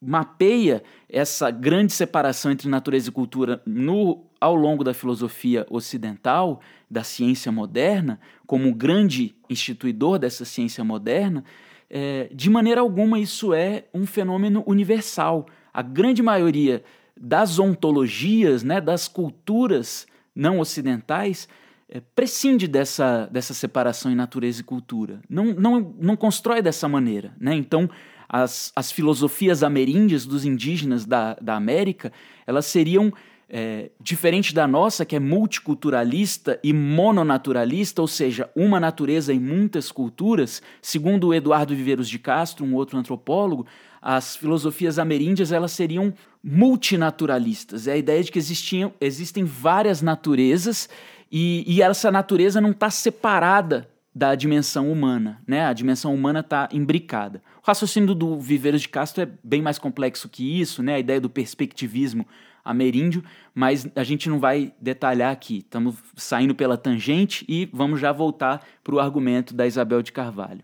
mapeia 0.00 0.82
essa 1.08 1.50
grande 1.50 1.92
separação 1.92 2.50
entre 2.50 2.68
natureza 2.68 3.08
e 3.08 3.12
cultura 3.12 3.60
no, 3.66 4.24
ao 4.46 4.54
longo 4.54 4.84
da 4.84 4.94
filosofia 4.94 5.66
ocidental, 5.68 6.60
da 6.90 7.02
ciência 7.02 7.50
moderna, 7.50 8.20
como 8.46 8.72
grande 8.74 9.34
instituidor 9.50 10.18
dessa 10.18 10.44
ciência 10.44 10.84
moderna, 10.84 11.44
é, 11.90 12.28
de 12.32 12.48
maneira 12.48 12.80
alguma 12.80 13.18
isso 13.18 13.52
é 13.52 13.84
um 13.92 14.06
fenômeno 14.06 14.62
universal. 14.66 15.46
A 15.74 15.82
grande 15.82 16.22
maioria 16.22 16.82
das 17.18 17.58
ontologias, 17.58 18.62
né, 18.62 18.80
das 18.80 19.08
culturas 19.08 20.06
não 20.34 20.60
ocidentais, 20.60 21.48
é, 21.88 22.00
prescinde 22.14 22.68
dessa, 22.68 23.26
dessa 23.26 23.54
separação 23.54 24.10
em 24.10 24.14
natureza 24.14 24.60
e 24.60 24.64
cultura. 24.64 25.20
Não, 25.28 25.46
não, 25.46 25.94
não 25.98 26.16
constrói 26.16 26.62
dessa 26.62 26.88
maneira. 26.88 27.34
Né? 27.38 27.54
Então, 27.54 27.88
as, 28.28 28.72
as 28.74 28.92
filosofias 28.92 29.62
ameríndias 29.62 30.26
dos 30.26 30.44
indígenas 30.44 31.04
da, 31.04 31.34
da 31.34 31.54
América, 31.54 32.12
elas 32.46 32.66
seriam 32.66 33.12
é, 33.48 33.90
diferente 34.00 34.54
da 34.54 34.66
nossa, 34.66 35.04
que 35.04 35.14
é 35.14 35.20
multiculturalista 35.20 36.58
e 36.62 36.72
mononaturalista, 36.72 38.02
ou 38.02 38.08
seja, 38.08 38.50
uma 38.56 38.80
natureza 38.80 39.32
em 39.32 39.38
muitas 39.38 39.92
culturas, 39.92 40.60
segundo 40.82 41.32
Eduardo 41.32 41.74
Viveiros 41.74 42.08
de 42.08 42.18
Castro, 42.18 42.64
um 42.64 42.74
outro 42.74 42.98
antropólogo, 42.98 43.66
as 44.02 44.36
filosofias 44.36 44.98
ameríndias 44.98 45.52
elas 45.52 45.72
seriam 45.72 46.12
multinaturalistas. 46.42 47.86
É 47.86 47.92
a 47.92 47.96
ideia 47.96 48.22
de 48.22 48.30
que 48.30 48.38
existiam, 48.38 48.92
existem 49.00 49.44
várias 49.44 50.02
naturezas 50.02 50.88
e, 51.30 51.64
e 51.66 51.82
essa 51.82 52.10
natureza 52.10 52.60
não 52.60 52.70
está 52.70 52.90
separada 52.90 53.88
da 54.14 54.34
dimensão 54.34 54.90
humana, 54.90 55.42
né? 55.46 55.66
A 55.66 55.72
dimensão 55.72 56.14
humana 56.14 56.40
está 56.40 56.68
imbricada. 56.72 57.42
O 57.62 57.66
raciocínio 57.66 58.14
do 58.14 58.40
Viveiros 58.40 58.82
de 58.82 58.88
Castro 58.88 59.24
é 59.24 59.28
bem 59.44 59.60
mais 59.60 59.78
complexo 59.78 60.28
que 60.28 60.58
isso, 60.58 60.82
né? 60.82 60.94
A 60.94 60.98
ideia 60.98 61.20
do 61.20 61.28
perspectivismo 61.28 62.26
ameríndio, 62.66 63.22
mas 63.54 63.88
a 63.94 64.04
gente 64.04 64.28
não 64.28 64.38
vai 64.38 64.74
detalhar 64.80 65.32
aqui. 65.32 65.58
Estamos 65.58 65.96
saindo 66.16 66.54
pela 66.54 66.76
tangente 66.76 67.44
e 67.48 67.68
vamos 67.72 68.00
já 68.00 68.12
voltar 68.12 68.66
para 68.82 68.94
o 68.94 69.00
argumento 69.00 69.54
da 69.54 69.66
Isabel 69.66 70.02
de 70.02 70.12
Carvalho. 70.12 70.62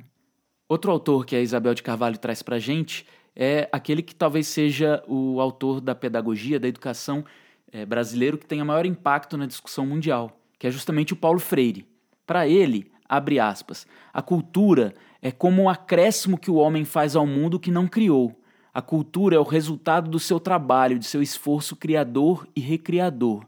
Outro 0.69 0.91
autor 0.91 1.25
que 1.25 1.37
a 1.37 1.41
Isabel 1.41 1.75
de 1.75 1.83
Carvalho 1.83 2.19
traz 2.19 2.43
para 2.43 2.57
a 2.57 2.59
gente 2.59 3.07
é 3.35 3.69
aquele 3.73 4.03
que 4.03 4.15
talvez 4.15 4.47
seja 4.47 5.03
o 5.07 5.41
autor 5.41 5.81
da 5.81 5.95
pedagogia, 5.95 6.61
da 6.61 6.69
educação 6.69 7.25
é, 7.71 7.87
brasileiro 7.87 8.37
que 8.37 8.47
tenha 8.47 8.65
maior 8.65 8.85
impacto 8.85 9.37
na 9.37 9.47
discussão 9.47 9.87
mundial, 9.87 10.39
que 10.59 10.67
é 10.67 10.71
justamente 10.71 11.13
o 11.13 11.17
Paulo 11.17 11.39
Freire. 11.39 11.87
Para 12.27 12.47
ele, 12.47 12.91
abre 13.09 13.39
aspas, 13.39 13.87
a 14.13 14.21
cultura 14.21 14.95
é 15.21 15.31
como 15.31 15.63
um 15.63 15.69
acréscimo 15.69 16.37
que 16.39 16.51
o 16.51 16.57
homem 16.57 16.85
faz 16.85 17.17
ao 17.17 17.27
mundo 17.27 17.61
que 17.61 17.71
não 17.71 17.87
criou. 17.87 18.39
A 18.75 18.81
cultura 18.81 19.37
é 19.37 19.39
o 19.39 19.43
resultado 19.43 20.11
do 20.11 20.19
seu 20.19 20.41
trabalho, 20.41 20.99
de 20.99 21.05
seu 21.05 21.21
esforço 21.21 21.77
criador 21.77 22.49
e 22.57 22.61
recriador. 22.61 23.45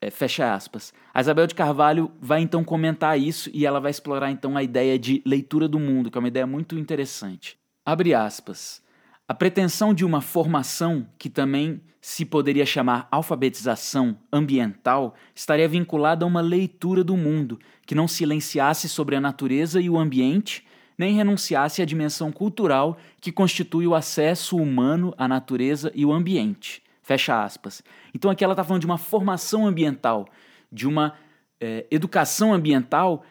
É, 0.00 0.10
fecha 0.10 0.54
aspas. 0.54 0.92
A 1.12 1.20
Isabel 1.20 1.46
de 1.46 1.54
Carvalho 1.54 2.12
vai 2.20 2.40
então 2.40 2.62
comentar 2.62 3.18
isso 3.18 3.50
e 3.52 3.66
ela 3.66 3.80
vai 3.80 3.90
explorar 3.90 4.30
então 4.30 4.56
a 4.56 4.62
ideia 4.62 4.98
de 4.98 5.22
leitura 5.24 5.66
do 5.66 5.80
mundo, 5.80 6.10
que 6.10 6.18
é 6.18 6.20
uma 6.20 6.28
ideia 6.28 6.46
muito 6.46 6.78
interessante. 6.78 7.58
Abre 7.84 8.14
aspas. 8.14 8.82
A 9.26 9.32
pretensão 9.32 9.94
de 9.94 10.04
uma 10.04 10.20
formação, 10.20 11.08
que 11.18 11.30
também 11.30 11.80
se 12.00 12.26
poderia 12.26 12.66
chamar 12.66 13.08
alfabetização 13.10 14.18
ambiental, 14.30 15.14
estaria 15.34 15.66
vinculada 15.66 16.24
a 16.24 16.28
uma 16.28 16.42
leitura 16.42 17.02
do 17.02 17.16
mundo, 17.16 17.58
que 17.86 17.94
não 17.94 18.06
silenciasse 18.06 18.88
sobre 18.88 19.16
a 19.16 19.20
natureza 19.20 19.80
e 19.80 19.88
o 19.88 19.98
ambiente, 19.98 20.66
nem 20.96 21.14
renunciasse 21.14 21.82
à 21.82 21.84
dimensão 21.84 22.30
cultural 22.30 22.96
que 23.20 23.32
constitui 23.32 23.86
o 23.86 23.94
acesso 23.94 24.56
humano 24.56 25.14
à 25.18 25.26
natureza 25.26 25.90
e 25.94 26.04
o 26.04 26.12
ambiente. 26.12 26.82
Fecha 27.02 27.42
aspas. 27.42 27.82
Então 28.14 28.30
aqui 28.30 28.42
ela 28.42 28.52
está 28.52 28.64
falando 28.64 28.80
de 28.80 28.86
uma 28.86 28.98
formação 28.98 29.66
ambiental, 29.66 30.26
de 30.72 30.86
uma 30.86 31.14
é, 31.60 31.86
educação 31.90 32.52
ambiental 32.52 33.24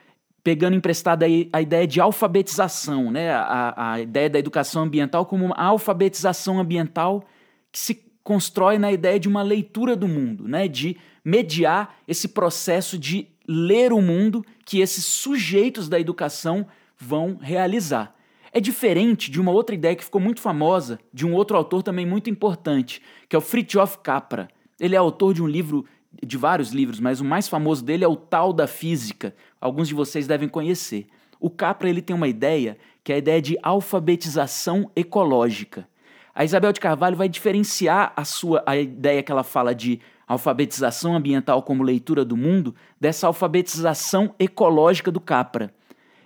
pegando 0.43 0.75
emprestada 0.75 1.25
a 1.53 1.61
ideia 1.61 1.87
de 1.87 2.01
alfabetização, 2.01 3.09
né? 3.09 3.31
A, 3.31 3.93
a, 3.93 4.01
ideia 4.01 4.29
da 4.29 4.37
educação 4.37 4.83
ambiental 4.83 5.25
como 5.25 5.45
uma 5.45 5.55
alfabetização 5.55 6.59
ambiental 6.59 7.23
que 7.71 7.79
se 7.79 8.03
constrói 8.23 8.77
na 8.77 8.91
ideia 8.91 9.19
de 9.19 9.27
uma 9.27 9.41
leitura 9.41 9.95
do 9.95 10.07
mundo, 10.07 10.47
né? 10.47 10.67
de 10.67 10.97
mediar 11.23 11.97
esse 12.07 12.29
processo 12.29 12.97
de 12.97 13.27
ler 13.47 13.91
o 13.91 14.01
mundo 14.01 14.45
que 14.65 14.79
esses 14.79 15.03
sujeitos 15.03 15.89
da 15.89 15.99
educação 15.99 16.65
vão 17.03 17.37
realizar. 17.41 18.15
É 18.51 18.59
diferente 18.59 19.31
de 19.31 19.41
uma 19.41 19.51
outra 19.51 19.73
ideia 19.73 19.95
que 19.95 20.03
ficou 20.03 20.21
muito 20.21 20.39
famosa, 20.39 20.99
de 21.11 21.25
um 21.25 21.33
outro 21.33 21.57
autor 21.57 21.81
também 21.81 22.05
muito 22.05 22.29
importante, 22.29 23.01
que 23.27 23.35
é 23.35 23.39
o 23.39 23.41
Fritjof 23.41 23.97
Capra. 23.97 24.47
Ele 24.79 24.95
é 24.95 24.97
autor 24.97 25.33
de 25.33 25.41
um 25.41 25.47
livro 25.47 25.85
de 26.23 26.37
vários 26.37 26.71
livros, 26.71 26.99
mas 26.99 27.19
o 27.19 27.25
mais 27.25 27.47
famoso 27.47 27.83
dele 27.83 28.03
é 28.03 28.07
o 28.07 28.15
Tal 28.15 28.53
da 28.53 28.67
Física. 28.67 29.35
Alguns 29.59 29.87
de 29.87 29.95
vocês 29.95 30.27
devem 30.27 30.47
conhecer. 30.47 31.07
O 31.39 31.49
Capra 31.49 31.89
ele 31.89 32.01
tem 32.01 32.15
uma 32.15 32.27
ideia 32.27 32.77
que 33.03 33.11
é 33.11 33.15
a 33.15 33.17
ideia 33.17 33.41
de 33.41 33.57
alfabetização 33.61 34.89
ecológica. 34.95 35.87
A 36.33 36.43
Isabel 36.43 36.71
de 36.71 36.79
Carvalho 36.79 37.17
vai 37.17 37.27
diferenciar 37.27 38.13
a 38.15 38.23
sua 38.23 38.63
a 38.65 38.77
ideia 38.77 39.21
que 39.21 39.31
ela 39.31 39.43
fala 39.43 39.75
de 39.75 39.99
alfabetização 40.27 41.15
ambiental 41.15 41.61
como 41.61 41.83
leitura 41.83 42.23
do 42.23 42.37
mundo 42.37 42.73
dessa 42.99 43.27
alfabetização 43.27 44.33
ecológica 44.39 45.11
do 45.11 45.19
Capra. 45.19 45.73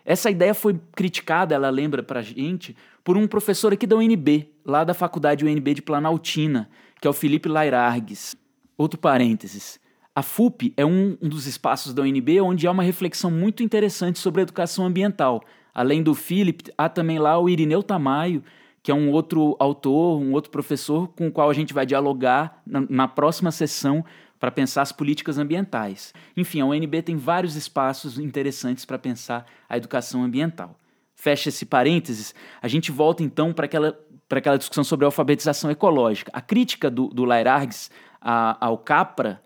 Essa 0.07 0.31
ideia 0.31 0.53
foi 0.53 0.79
criticada, 0.95 1.53
ela 1.53 1.69
lembra 1.69 2.01
pra 2.01 2.21
gente, 2.21 2.73
por 3.03 3.17
um 3.17 3.27
professor 3.27 3.73
aqui 3.73 3.85
da 3.85 3.97
UNB, 3.97 4.49
lá 4.63 4.85
da 4.85 4.93
faculdade 4.93 5.43
UNB 5.43 5.73
de 5.73 5.81
Planaltina, 5.81 6.69
que 7.01 7.05
é 7.05 7.09
o 7.09 7.13
Felipe 7.13 7.49
Lairargues. 7.49 8.33
Outro 8.77 8.97
parênteses. 8.97 9.77
A 10.15 10.23
FUP 10.23 10.73
é 10.77 10.85
um, 10.85 11.17
um, 11.21 11.27
dos 11.27 11.45
espaços 11.45 11.93
da 11.93 12.03
UNB 12.03 12.39
onde 12.39 12.65
há 12.65 12.71
uma 12.71 12.83
reflexão 12.83 13.29
muito 13.29 13.61
interessante 13.61 14.17
sobre 14.17 14.39
a 14.39 14.43
educação 14.43 14.85
ambiental. 14.85 15.43
Além 15.73 16.01
do 16.01 16.15
Felipe, 16.15 16.71
há 16.77 16.87
também 16.87 17.19
lá 17.19 17.37
o 17.37 17.49
Irineu 17.49 17.83
Tamayo, 17.83 18.41
que 18.81 18.89
é 18.89 18.95
um 18.95 19.11
outro 19.11 19.57
autor, 19.59 20.21
um 20.21 20.31
outro 20.31 20.49
professor 20.49 21.09
com 21.09 21.27
o 21.27 21.31
qual 21.33 21.49
a 21.49 21.53
gente 21.53 21.73
vai 21.73 21.85
dialogar 21.85 22.61
na, 22.65 22.81
na 22.89 23.07
próxima 23.09 23.51
sessão 23.51 24.05
para 24.39 24.51
pensar 24.51 24.81
as 24.81 24.91
políticas 24.91 25.37
ambientais. 25.37 26.13
Enfim, 26.35 26.61
a 26.61 26.65
UNB 26.65 27.01
tem 27.01 27.15
vários 27.15 27.55
espaços 27.55 28.19
interessantes 28.19 28.85
para 28.85 28.99
pensar 28.99 29.45
a 29.67 29.77
educação 29.77 30.23
ambiental. 30.23 30.79
Fecha 31.15 31.49
esse 31.49 31.65
parênteses, 31.65 32.35
a 32.61 32.67
gente 32.67 32.91
volta 32.91 33.23
então 33.23 33.51
para 33.51 33.65
aquela, 33.65 33.99
aquela 34.29 34.57
discussão 34.57 34.83
sobre 34.83 35.05
a 35.05 35.07
alfabetização 35.07 35.71
ecológica. 35.71 36.31
A 36.33 36.41
crítica 36.41 36.89
do, 36.89 37.07
do 37.07 37.25
Lairargues 37.25 37.89
ao 38.21 38.77
Capra 38.77 39.41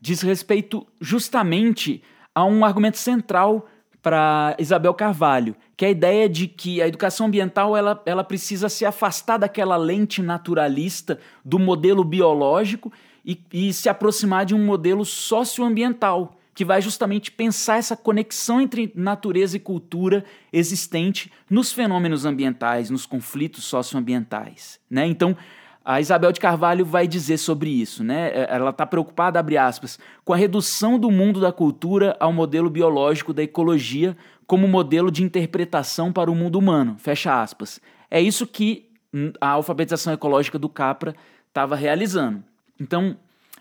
diz 0.00 0.22
respeito 0.22 0.86
justamente 1.00 2.02
a 2.34 2.44
um 2.44 2.64
argumento 2.64 2.96
central 2.96 3.68
para 4.02 4.56
Isabel 4.58 4.94
Carvalho, 4.94 5.54
que 5.76 5.84
é 5.84 5.88
a 5.88 5.90
ideia 5.90 6.28
de 6.28 6.46
que 6.46 6.80
a 6.80 6.88
educação 6.88 7.26
ambiental 7.26 7.76
ela, 7.76 8.02
ela 8.06 8.24
precisa 8.24 8.68
se 8.68 8.86
afastar 8.86 9.36
daquela 9.36 9.76
lente 9.76 10.22
naturalista 10.22 11.18
do 11.44 11.58
modelo 11.58 12.02
biológico 12.02 12.90
e, 13.24 13.40
e 13.52 13.72
se 13.72 13.88
aproximar 13.88 14.44
de 14.44 14.54
um 14.54 14.64
modelo 14.64 15.04
socioambiental, 15.04 16.36
que 16.54 16.64
vai 16.64 16.82
justamente 16.82 17.30
pensar 17.30 17.78
essa 17.78 17.96
conexão 17.96 18.60
entre 18.60 18.92
natureza 18.94 19.56
e 19.56 19.60
cultura 19.60 20.24
existente 20.52 21.32
nos 21.48 21.72
fenômenos 21.72 22.24
ambientais, 22.24 22.90
nos 22.90 23.06
conflitos 23.06 23.64
socioambientais. 23.64 24.78
Né? 24.90 25.06
Então, 25.06 25.36
a 25.84 26.00
Isabel 26.00 26.30
de 26.32 26.40
Carvalho 26.40 26.84
vai 26.84 27.08
dizer 27.08 27.38
sobre 27.38 27.70
isso, 27.70 28.04
né? 28.04 28.28
É, 28.28 28.46
ela 28.50 28.70
está 28.70 28.84
preocupada, 28.84 29.40
abre 29.40 29.56
aspas, 29.56 29.98
com 30.24 30.32
a 30.32 30.36
redução 30.36 30.98
do 30.98 31.10
mundo 31.10 31.40
da 31.40 31.50
cultura 31.50 32.16
ao 32.20 32.32
modelo 32.32 32.68
biológico 32.68 33.32
da 33.32 33.42
ecologia 33.42 34.16
como 34.46 34.68
modelo 34.68 35.10
de 35.10 35.22
interpretação 35.22 36.12
para 36.12 36.30
o 36.30 36.34
mundo 36.34 36.58
humano, 36.58 36.96
fecha 36.98 37.40
aspas. 37.40 37.80
É 38.10 38.20
isso 38.20 38.46
que 38.46 38.90
a 39.40 39.48
alfabetização 39.48 40.12
ecológica 40.12 40.58
do 40.58 40.68
Capra 40.68 41.14
estava 41.48 41.74
realizando. 41.74 42.44
Então, 42.80 43.16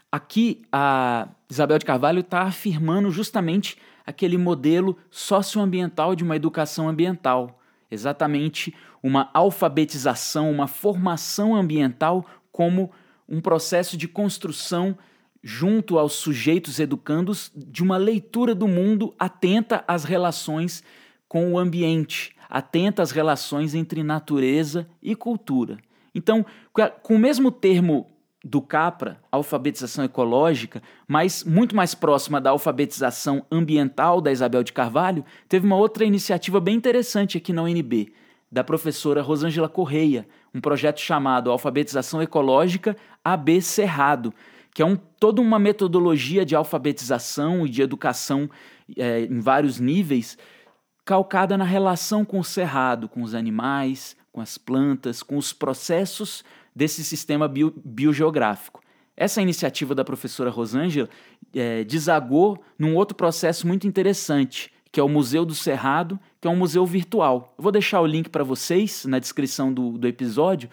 aqui 0.10 0.62
a 0.72 1.28
Isabel 1.50 1.78
de 1.78 1.86
Carvalho 1.86 2.22
está 2.22 2.44
afirmando 2.44 3.12
justamente 3.12 3.78
aquele 4.06 4.38
modelo 4.38 4.98
socioambiental 5.12 6.16
de 6.16 6.24
uma 6.24 6.36
educação 6.36 6.88
ambiental. 6.88 7.60
Exatamente 7.92 8.74
uma 9.04 9.30
alfabetização, 9.34 10.50
uma 10.50 10.68
formação 10.68 11.56
ambiental 11.56 12.26
como 12.52 12.92
um 13.28 13.42
processo 13.42 13.98
de 13.98 14.08
construção 14.08 14.98
junto 15.42 15.98
aos 15.98 16.14
sujeitos 16.14 16.80
educandos 16.80 17.52
de 17.56 17.84
uma 17.84 17.98
leitura 17.98 18.54
do 18.54 18.68
mundo 18.68 19.14
atenta 19.18 19.84
às 19.88 20.04
relações 20.04 20.84
com 21.28 21.54
o 21.54 21.60
ambiente, 21.60 22.36
atenta 22.50 23.02
às 23.02 23.12
relações 23.12 23.76
entre 23.76 24.04
natureza 24.04 24.88
e 25.02 25.16
cultura. 25.16 25.78
Então, 26.14 26.46
com 27.04 27.16
o 27.16 27.20
mesmo 27.20 27.52
termo 27.52 28.08
do 28.44 28.62
CAPRA, 28.62 29.20
alfabetização 29.32 30.06
ecológica, 30.06 30.82
mas 31.08 31.44
muito 31.44 31.76
mais 31.76 31.94
próxima 31.94 32.40
da 32.40 32.52
alfabetização 32.52 33.46
ambiental 33.52 34.22
da 34.22 34.32
Isabel 34.32 34.64
de 34.64 34.72
Carvalho, 34.72 35.26
teve 35.48 35.66
uma 35.66 35.76
outra 35.76 36.06
iniciativa 36.06 36.60
bem 36.60 36.76
interessante 36.76 37.38
aqui 37.38 37.52
na 37.52 37.64
UNB, 37.64 38.14
da 38.52 38.64
professora 38.64 39.22
Rosângela 39.22 39.68
Correia, 39.68 40.28
um 40.54 40.62
projeto 40.62 41.00
chamado 41.00 41.52
Alfabetização 41.52 42.22
Ecológica 42.22 42.96
AB 43.24 43.62
Cerrado, 43.62 44.34
que 44.74 44.82
é 44.82 44.86
um, 44.86 44.96
toda 44.96 45.42
uma 45.42 45.60
metodologia 45.60 46.46
de 46.46 46.56
alfabetização 46.56 47.66
e 47.66 47.70
de 47.70 47.82
educação 47.82 48.50
é, 48.98 49.22
em 49.22 49.40
vários 49.40 49.80
níveis, 49.80 50.38
calcada 51.04 51.58
na 51.58 51.66
relação 51.66 52.24
com 52.24 52.40
o 52.40 52.44
cerrado, 52.44 53.10
com 53.10 53.22
os 53.22 53.36
animais, 53.36 54.16
com 54.32 54.42
as 54.42 54.58
plantas, 54.58 55.22
com 55.22 55.38
os 55.38 55.52
processos 55.52 56.44
desse 56.76 57.04
sistema 57.04 57.48
bio, 57.48 57.74
biogeográfico. 57.84 58.82
Essa 59.16 59.42
iniciativa 59.42 59.94
da 59.94 60.06
professora 60.06 60.50
Rosângela 60.50 61.10
é, 61.54 61.84
desagou 61.84 62.64
num 62.78 62.96
outro 62.96 63.16
processo 63.16 63.68
muito 63.68 63.86
interessante, 63.86 64.72
que 64.92 65.00
é 65.00 65.04
o 65.04 65.10
Museu 65.10 65.46
do 65.46 65.54
Cerrado, 65.54 66.20
que 66.40 66.48
é 66.48 66.52
um 66.52 66.56
museu 66.56 66.86
virtual. 66.86 67.54
Eu 67.58 67.64
vou 67.64 67.72
deixar 67.72 68.02
o 68.02 68.06
link 68.06 68.30
para 68.30 68.44
vocês 68.44 69.06
na 69.06 69.20
descrição 69.20 69.74
do, 69.74 69.98
do 69.98 70.08
episódio, 70.08 70.70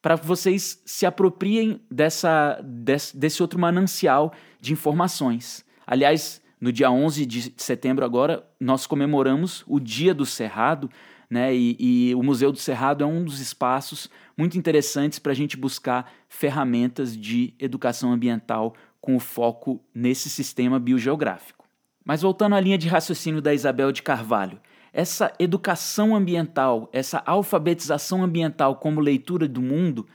para 0.00 0.16
que 0.16 0.26
vocês 0.26 0.80
se 0.86 1.04
apropriem 1.04 1.80
dessa, 1.90 2.58
desse, 2.64 3.16
desse 3.16 3.42
outro 3.42 3.58
manancial 3.58 4.32
de 4.60 4.72
informações. 4.72 5.64
Aliás, 5.86 6.40
no 6.60 6.72
dia 6.72 6.90
11 6.90 7.26
de 7.26 7.54
setembro 7.56 8.04
agora, 8.04 8.46
nós 8.58 8.86
comemoramos 8.86 9.64
o 9.66 9.78
Dia 9.78 10.14
do 10.14 10.26
Cerrado, 10.26 10.90
né? 11.30 11.54
E, 11.54 11.76
e, 11.78 12.14
o 12.16 12.22
Museu 12.22 12.50
do 12.50 12.58
Cerrado 12.58 13.04
é 13.04 13.06
um 13.06 13.24
dos 13.24 13.40
espaços 13.40 14.10
muito 14.36 14.58
interessantes 14.58 15.20
para 15.20 15.30
a 15.30 15.34
gente 15.34 15.56
buscar 15.56 16.10
ferramentas 16.28 17.16
de 17.16 17.54
educação 17.58 18.12
ambiental 18.12 18.74
com 19.00 19.14
o 19.14 19.20
foco 19.20 19.80
nesse 19.94 20.28
sistema 20.28 20.80
biogeográfico. 20.80 21.64
Mas 22.04 22.22
voltando 22.22 22.56
à 22.56 22.60
linha 22.60 22.76
de 22.76 22.88
raciocínio 22.88 23.40
da 23.40 23.54
Isabel 23.54 23.92
de 23.92 24.02
Carvalho, 24.02 24.60
essa 24.92 25.32
educação 25.38 26.16
ambiental, 26.16 26.88
essa 26.92 27.22
alfabetização 27.24 28.24
ambiental 28.24 28.76
como 28.76 29.00
leitura 29.00 29.46
do 29.46 29.62
mundo, 29.62 30.08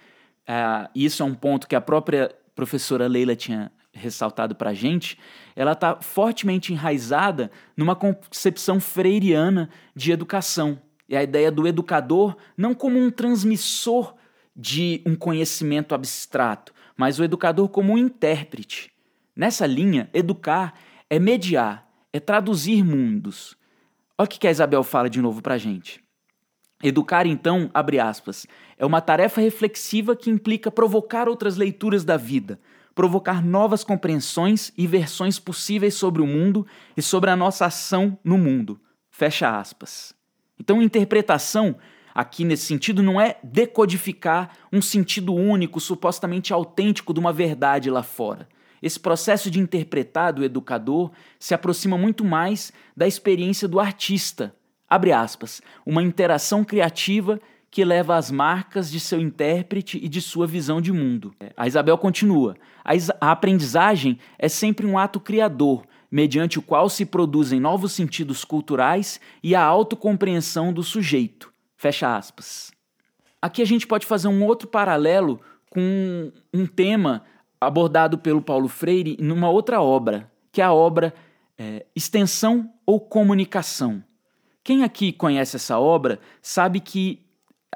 uh, 0.49 0.89
isso 0.93 1.23
é 1.23 1.25
um 1.25 1.33
ponto 1.33 1.67
que 1.67 1.75
a 1.75 1.81
própria 1.81 2.29
professora 2.53 3.07
Leila 3.07 3.35
tinha 3.35 3.71
ressaltado 3.93 4.53
para 4.53 4.71
a 4.71 4.73
gente, 4.73 5.17
ela 5.55 5.71
está 5.71 6.01
fortemente 6.01 6.73
enraizada 6.73 7.49
numa 7.77 7.95
concepção 7.95 8.81
freiriana 8.81 9.69
de 9.95 10.11
educação. 10.11 10.77
E 11.07 11.15
a 11.15 11.23
ideia 11.23 11.51
do 11.51 11.67
educador 11.67 12.35
não 12.57 12.73
como 12.73 12.99
um 12.99 13.11
transmissor 13.11 14.15
de 14.55 15.01
um 15.05 15.15
conhecimento 15.15 15.93
abstrato, 15.93 16.73
mas 16.95 17.19
o 17.19 17.23
educador 17.23 17.69
como 17.69 17.93
um 17.93 17.97
intérprete. 17.97 18.91
Nessa 19.35 19.65
linha, 19.65 20.09
educar 20.13 20.73
é 21.09 21.19
mediar, 21.19 21.87
é 22.13 22.19
traduzir 22.19 22.83
mundos. 22.83 23.57
Olha 24.17 24.25
o 24.25 24.29
que 24.29 24.47
a 24.47 24.51
Isabel 24.51 24.81
fala 24.81 25.09
de 25.09 25.21
novo 25.21 25.41
para 25.41 25.57
gente. 25.57 26.01
Educar, 26.81 27.25
então, 27.25 27.69
abre 27.73 27.99
aspas, 27.99 28.47
é 28.77 28.85
uma 28.85 29.01
tarefa 29.01 29.41
reflexiva 29.41 30.15
que 30.15 30.29
implica 30.29 30.71
provocar 30.71 31.27
outras 31.27 31.57
leituras 31.57 32.05
da 32.05 32.15
vida, 32.15 32.59
provocar 32.93 33.43
novas 33.43 33.83
compreensões 33.83 34.71
e 34.77 34.87
versões 34.87 35.37
possíveis 35.37 35.95
sobre 35.95 36.21
o 36.21 36.27
mundo 36.27 36.65
e 36.95 37.01
sobre 37.01 37.29
a 37.29 37.35
nossa 37.35 37.65
ação 37.65 38.17
no 38.23 38.37
mundo. 38.37 38.79
Fecha 39.09 39.57
aspas. 39.59 40.14
Então, 40.59 40.81
interpretação, 40.81 41.75
aqui 42.13 42.43
nesse 42.43 42.65
sentido, 42.65 43.03
não 43.03 43.19
é 43.19 43.37
decodificar 43.43 44.51
um 44.71 44.81
sentido 44.81 45.33
único, 45.33 45.79
supostamente 45.79 46.53
autêntico 46.53 47.13
de 47.13 47.19
uma 47.19 47.33
verdade 47.33 47.89
lá 47.89 48.03
fora. 48.03 48.47
Esse 48.81 48.99
processo 48.99 49.49
de 49.49 49.59
interpretar 49.59 50.33
do 50.33 50.43
educador 50.43 51.11
se 51.39 51.53
aproxima 51.53 51.97
muito 51.97 52.23
mais 52.23 52.71
da 52.95 53.07
experiência 53.07 53.67
do 53.67 53.79
artista. 53.79 54.55
Abre 54.87 55.11
aspas, 55.11 55.61
uma 55.85 56.03
interação 56.03 56.63
criativa 56.63 57.39
que 57.71 57.83
leva 57.83 58.15
às 58.15 58.31
marcas 58.31 58.89
de 58.89 58.99
seu 58.99 59.19
intérprete 59.19 59.99
e 60.01 60.07
de 60.07 60.21
sua 60.21 60.47
visão 60.47 60.79
de 60.79 60.93
mundo. 60.93 61.33
A 61.57 61.67
Isabel 61.67 61.97
continua: 61.97 62.55
a 63.19 63.31
aprendizagem 63.31 64.17
é 64.37 64.47
sempre 64.47 64.85
um 64.85 64.97
ato 64.97 65.19
criador, 65.19 65.83
mediante 66.15 66.57
o 66.57 66.61
qual 66.61 66.87
se 66.87 67.05
produzem 67.05 67.59
novos 67.59 67.91
sentidos 67.91 68.45
culturais 68.45 69.19
e 69.43 69.53
a 69.53 69.61
autocompreensão 69.61 70.71
do 70.71 70.81
sujeito. 70.81 71.51
Fecha 71.75 72.15
aspas. 72.15 72.71
Aqui 73.41 73.61
a 73.61 73.65
gente 73.65 73.85
pode 73.85 74.05
fazer 74.05 74.29
um 74.29 74.45
outro 74.45 74.65
paralelo 74.65 75.41
com 75.69 76.31
um 76.53 76.65
tema 76.65 77.25
abordado 77.59 78.17
pelo 78.17 78.41
Paulo 78.41 78.69
Freire 78.69 79.17
numa 79.19 79.49
outra 79.49 79.81
obra, 79.81 80.31
que 80.53 80.61
é 80.61 80.63
a 80.63 80.71
obra 80.71 81.13
é, 81.57 81.85
Extensão 81.93 82.71
ou 82.85 83.01
Comunicação. 83.01 84.01
Quem 84.63 84.85
aqui 84.85 85.11
conhece 85.11 85.57
essa 85.57 85.77
obra 85.77 86.17
sabe 86.41 86.79
que 86.79 87.25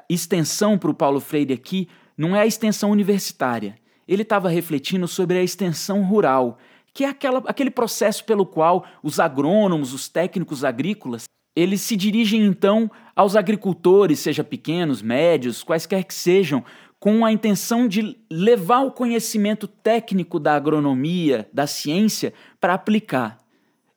extensão 0.08 0.78
para 0.78 0.90
o 0.90 0.94
Paulo 0.94 1.20
Freire 1.20 1.52
aqui 1.52 1.90
não 2.16 2.34
é 2.34 2.40
a 2.40 2.46
extensão 2.46 2.90
universitária. 2.90 3.76
Ele 4.08 4.22
estava 4.22 4.48
refletindo 4.48 5.06
sobre 5.06 5.36
a 5.36 5.42
extensão 5.42 6.02
rural, 6.02 6.56
que 6.92 7.04
é 7.04 7.08
aquela, 7.08 7.42
aquele 7.46 7.70
processo 7.70 8.24
pelo 8.24 8.44
qual 8.44 8.84
os 9.02 9.20
agrônomos, 9.20 9.92
os 9.92 10.08
técnicos 10.08 10.64
agrícolas, 10.64 11.24
eles 11.54 11.80
se 11.80 11.96
dirigem 11.96 12.44
então 12.44 12.90
aos 13.14 13.36
agricultores, 13.36 14.20
seja 14.20 14.44
pequenos, 14.44 15.02
médios, 15.02 15.62
quaisquer 15.62 16.04
que 16.04 16.14
sejam, 16.14 16.64
com 16.98 17.24
a 17.24 17.32
intenção 17.32 17.88
de 17.88 18.16
levar 18.30 18.80
o 18.80 18.92
conhecimento 18.92 19.66
técnico 19.66 20.38
da 20.38 20.54
agronomia, 20.54 21.48
da 21.52 21.66
ciência, 21.66 22.32
para 22.60 22.74
aplicar. 22.74 23.38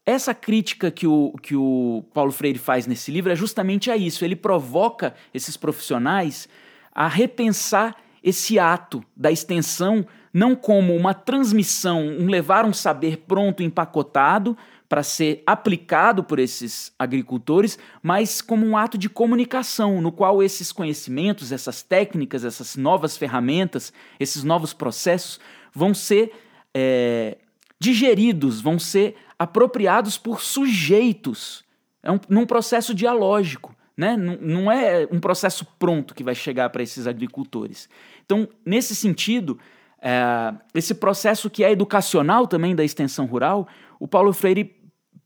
Essa 0.05 0.33
crítica 0.33 0.89
que 0.89 1.05
o, 1.05 1.33
que 1.41 1.55
o 1.55 2.03
Paulo 2.13 2.31
Freire 2.31 2.59
faz 2.59 2.87
nesse 2.87 3.11
livro 3.11 3.31
é 3.31 3.35
justamente 3.35 3.91
a 3.91 3.97
isso. 3.97 4.25
Ele 4.25 4.35
provoca 4.35 5.13
esses 5.33 5.55
profissionais 5.55 6.49
a 6.93 7.07
repensar 7.07 7.95
esse 8.21 8.57
ato 8.57 9.03
da 9.15 9.31
extensão 9.31 10.05
não 10.33 10.55
como 10.55 10.95
uma 10.95 11.13
transmissão, 11.13 12.07
um 12.07 12.25
levar 12.25 12.65
um 12.65 12.73
saber 12.73 13.17
pronto, 13.27 13.61
empacotado, 13.61 14.57
para 14.89 15.01
ser 15.01 15.41
aplicado 15.45 16.23
por 16.23 16.37
esses 16.37 16.93
agricultores, 16.99 17.79
mas 18.01 18.41
como 18.41 18.65
um 18.65 18.77
ato 18.77 18.97
de 18.97 19.09
comunicação, 19.09 20.01
no 20.01 20.11
qual 20.11 20.43
esses 20.43 20.71
conhecimentos, 20.71 21.51
essas 21.51 21.81
técnicas, 21.81 22.43
essas 22.43 22.75
novas 22.75 23.17
ferramentas, 23.17 23.91
esses 24.19 24.43
novos 24.43 24.71
processos 24.71 25.39
vão 25.73 25.95
ser 25.95 26.31
é, 26.73 27.37
digeridos, 27.79 28.61
vão 28.61 28.77
ser 28.77 29.15
apropriados 29.37 30.17
por 30.17 30.41
sujeitos. 30.41 31.63
É 32.03 32.11
um, 32.11 32.19
num 32.29 32.45
processo 32.45 32.93
dialógico. 32.93 33.75
Né? 33.97 34.15
Não, 34.15 34.37
não 34.41 34.71
é 34.71 35.07
um 35.11 35.19
processo 35.19 35.65
pronto 35.77 36.13
que 36.13 36.23
vai 36.23 36.35
chegar 36.35 36.69
para 36.69 36.83
esses 36.83 37.07
agricultores. 37.07 37.89
Então, 38.25 38.47
nesse 38.65 38.95
sentido, 38.95 39.59
é, 40.03 40.53
esse 40.75 40.93
processo 40.93 41.49
que 41.49 41.63
é 41.63 41.71
educacional 41.71 42.45
também 42.45 42.75
da 42.75 42.83
extensão 42.83 43.25
rural, 43.25 43.65
o 43.97 44.05
Paulo 44.05 44.33
Freire 44.33 44.75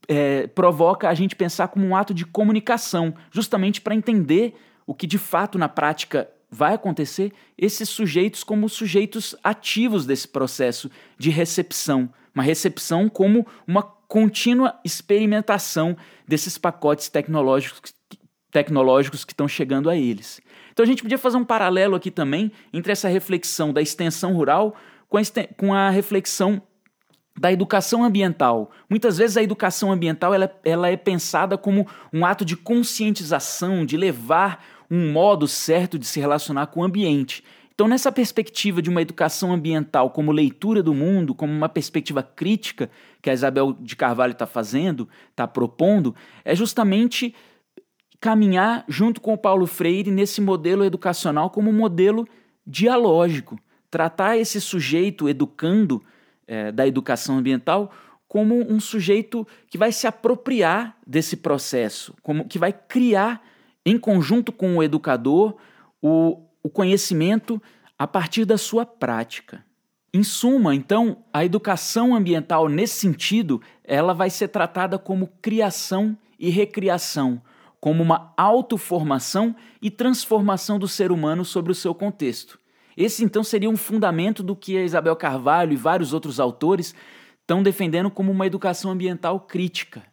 é, 0.08 0.46
provoca 0.46 1.10
a 1.10 1.16
gente 1.16 1.36
pensar 1.36 1.70
como 1.70 1.84
um 1.84 1.96
ato 1.96 2.14
de 2.14 2.24
comunicação, 2.24 3.14
justamente 3.32 3.82
para 3.82 3.96
entender 3.96 4.54
o 4.86 4.94
que 4.94 5.08
de 5.08 5.18
fato 5.18 5.58
na 5.58 5.68
prática 5.68 6.30
vai 6.50 6.76
acontecer, 6.76 7.34
esses 7.58 7.90
sujeitos 7.90 8.44
como 8.44 8.70
sujeitos 8.70 9.36
ativos 9.44 10.06
desse 10.06 10.28
processo 10.28 10.90
de 11.18 11.32
recepção, 11.32 12.10
uma 12.34 12.44
recepção 12.44 13.10
como 13.10 13.46
uma 13.68 13.82
contínua 13.82 14.80
experimentação 14.86 15.98
desses 16.26 16.58
pacotes 16.58 17.10
tecnológicos, 17.10 17.94
tecnológicos 18.52 19.26
que 19.26 19.34
estão 19.34 19.48
chegando 19.48 19.90
a 19.90 19.98
eles. 19.98 20.40
Então 20.78 20.84
a 20.84 20.88
gente 20.88 21.02
podia 21.02 21.18
fazer 21.18 21.38
um 21.38 21.44
paralelo 21.44 21.96
aqui 21.96 22.12
também 22.12 22.52
entre 22.72 22.92
essa 22.92 23.08
reflexão 23.08 23.74
da 23.74 23.82
extensão 23.82 24.36
rural 24.36 24.76
com 25.10 25.18
a, 25.18 25.22
com 25.58 25.74
a 25.74 25.90
reflexão 25.90 26.62
da 27.36 27.52
educação 27.52 28.04
ambiental. 28.04 28.70
Muitas 28.88 29.18
vezes 29.18 29.38
a 29.38 29.42
educação 29.42 29.92
ambiental 29.92 30.36
ela, 30.36 30.56
ela 30.64 30.88
é 30.88 30.96
pensada 30.96 31.58
como 31.58 31.88
um 32.14 32.24
ato 32.24 32.46
de 32.46 32.56
conscientização, 32.56 33.88
de 33.88 33.98
levar 33.98 34.64
um 34.88 35.12
modo 35.12 35.48
certo 35.48 35.98
de 35.98 36.06
se 36.06 36.20
relacionar 36.20 36.68
com 36.68 36.82
o 36.82 36.84
ambiente. 36.84 37.44
Então, 37.74 37.88
nessa 37.88 38.12
perspectiva 38.12 38.80
de 38.80 38.90
uma 38.92 39.02
educação 39.02 39.52
ambiental 39.52 40.12
como 40.12 40.32
leitura 40.32 40.84
do 40.84 40.94
mundo, 40.94 41.34
como 41.34 41.52
uma 41.52 41.70
perspectiva 41.70 42.22
crítica 42.22 42.88
que 43.20 43.32
a 43.32 43.34
Isabel 43.34 43.76
de 43.80 43.96
Carvalho 43.96 44.34
está 44.34 44.46
fazendo, 44.46 45.10
está 45.32 45.48
propondo, 45.48 46.16
é 46.46 46.56
justamente 46.56 47.34
caminhar 48.20 48.84
junto 48.88 49.22
com 49.22 49.34
o 49.34 49.38
Paulo 49.38 49.68
Freire 49.68 50.12
nesse 50.12 50.42
modelo 50.42 50.84
educacional 50.84 51.50
como 51.50 51.70
um 51.70 51.74
modelo 51.74 52.28
dialógico, 52.66 53.60
tratar 53.90 54.38
esse 54.38 54.60
sujeito 54.60 55.30
educando 55.30 56.04
é, 56.48 56.72
da 56.72 56.88
educação 56.88 57.38
ambiental 57.38 57.92
como 58.28 58.56
um 58.56 58.80
sujeito 58.80 59.48
que 59.70 59.78
vai 59.78 59.92
se 59.92 60.06
apropriar 60.06 60.98
desse 61.06 61.38
processo, 61.38 62.14
como 62.22 62.46
que 62.46 62.60
vai 62.60 62.74
criar, 62.74 63.42
em 63.86 63.98
conjunto 63.98 64.52
com 64.52 64.76
o 64.76 64.84
educador, 64.84 65.56
o, 66.02 66.42
o 66.62 66.70
conhecimento 66.70 67.62
a 67.98 68.06
partir 68.06 68.44
da 68.44 68.58
sua 68.58 68.86
prática. 68.86 69.64
Em 70.14 70.24
suma, 70.24 70.76
então, 70.76 71.24
a 71.32 71.46
educação 71.46 72.16
ambiental 72.16 72.68
nesse 72.68 72.96
sentido, 72.96 73.62
ela 73.84 74.14
vai 74.14 74.30
ser 74.30 74.50
tratada 74.50 75.00
como 75.00 75.28
criação 75.42 76.18
e 76.38 76.50
recriação, 76.50 77.42
como 77.80 78.02
uma 78.04 78.34
autoformação 78.36 79.56
e 79.82 79.92
transformação 79.92 80.80
do 80.80 80.88
ser 80.88 81.12
humano 81.12 81.46
sobre 81.46 81.72
o 81.72 81.76
seu 81.76 81.94
contexto. 81.94 82.60
Esse 82.96 83.24
então 83.24 83.44
seria 83.44 83.70
um 83.70 83.78
fundamento 83.78 84.42
do 84.42 84.56
que 84.56 84.78
a 84.78 84.84
Isabel 84.84 85.16
Carvalho 85.16 85.74
e 85.74 85.78
vários 85.78 86.14
outros 86.14 86.40
autores 86.40 86.96
estão 87.42 87.62
defendendo 87.62 88.10
como 88.10 88.32
uma 88.32 88.48
educação 88.48 88.92
ambiental 88.92 89.40
crítica. 89.42 90.04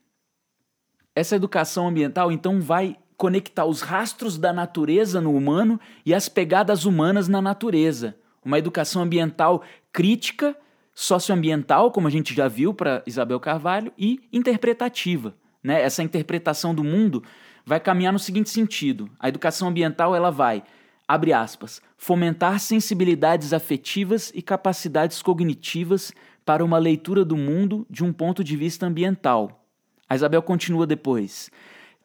Essa 1.17 1.37
educação 1.37 1.89
ambiental 1.89 2.31
então 2.31 2.61
vai 2.61 2.97
conectar 3.17 3.65
os 3.65 3.81
rastros 3.81 4.37
da 4.37 4.53
natureza 4.53 5.21
no 5.21 5.35
humano 5.35 5.81
e 6.05 6.13
as 6.13 6.29
pegadas 6.29 6.85
humanas 6.85 7.29
na 7.29 7.41
natureza. 7.41 8.17
Uma 8.45 8.59
educação 8.59 9.03
ambiental 9.03 9.63
crítica, 9.93 10.55
socioambiental, 10.95 11.91
como 11.91 12.07
a 12.07 12.11
gente 12.11 12.35
já 12.35 12.49
viu 12.49 12.75
para 12.75 13.03
Isabel 13.07 13.41
Carvalho, 13.41 13.93
e 13.97 14.21
interpretativa. 14.33 15.35
Né? 15.63 15.81
Essa 15.81 16.03
interpretação 16.03 16.75
do 16.75 16.85
mundo 16.85 17.23
vai 17.65 17.81
caminhar 17.81 18.13
no 18.13 18.19
seguinte 18.19 18.51
sentido: 18.51 19.11
a 19.19 19.29
educação 19.29 19.69
ambiental 19.69 20.15
ela 20.15 20.31
vai, 20.31 20.63
abre 21.07 21.33
aspas, 21.33 21.81
fomentar 21.97 22.61
sensibilidades 22.61 23.53
afetivas 23.53 24.31
e 24.35 24.43
capacidades 24.43 25.23
cognitivas 25.23 26.13
para 26.45 26.65
uma 26.65 26.79
leitura 26.79 27.25
do 27.25 27.37
mundo 27.37 27.87
de 27.89 28.05
um 28.05 28.13
ponto 28.13 28.45
de 28.45 28.57
vista 28.57 28.87
ambiental. 28.87 29.67
A 30.09 30.15
Isabel 30.15 30.43
continua 30.43 30.87
depois. 30.87 31.51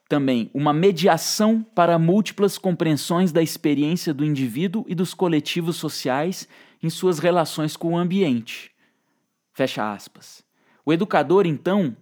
Também 0.08 0.50
uma 0.54 0.74
mediação 0.74 1.62
para 1.62 2.00
múltiplas 2.00 2.58
compreensões 2.58 3.32
da 3.32 3.43
experiência 3.43 4.13
do 4.13 4.26
indivíduo 4.26 4.84
e 4.88 4.95
dos 4.95 5.13
coletivos 5.13 5.76
sociais 5.76 6.48
em 6.82 6.89
suas 6.89 7.19
relações 7.19 7.78
com 7.78 7.93
o 7.93 7.98
ambiente. 7.98 8.72
Fecha 9.54 9.93
aspas. 9.93 10.43
O 10.84 10.91
educador, 10.91 11.45
então, 11.45 11.95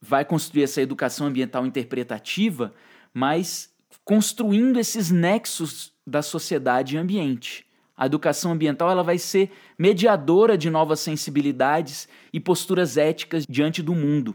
vai 0.00 0.24
construir 0.24 0.62
essa 0.62 0.80
educação 0.80 1.26
ambiental 1.26 1.66
interpretativa, 1.66 2.72
mas 3.12 3.70
construindo 4.04 4.78
esses 4.78 5.10
nexos 5.10 5.92
da 6.06 6.22
sociedade 6.22 6.96
e 6.96 6.98
ambiente. 6.98 7.66
A 7.96 8.06
educação 8.06 8.52
ambiental 8.52 8.90
ela 8.90 9.02
vai 9.02 9.18
ser 9.18 9.52
mediadora 9.78 10.56
de 10.56 10.70
novas 10.70 11.00
sensibilidades 11.00 12.08
e 12.32 12.40
posturas 12.40 12.96
éticas 12.96 13.44
diante 13.46 13.82
do 13.82 13.94
mundo. 13.94 14.34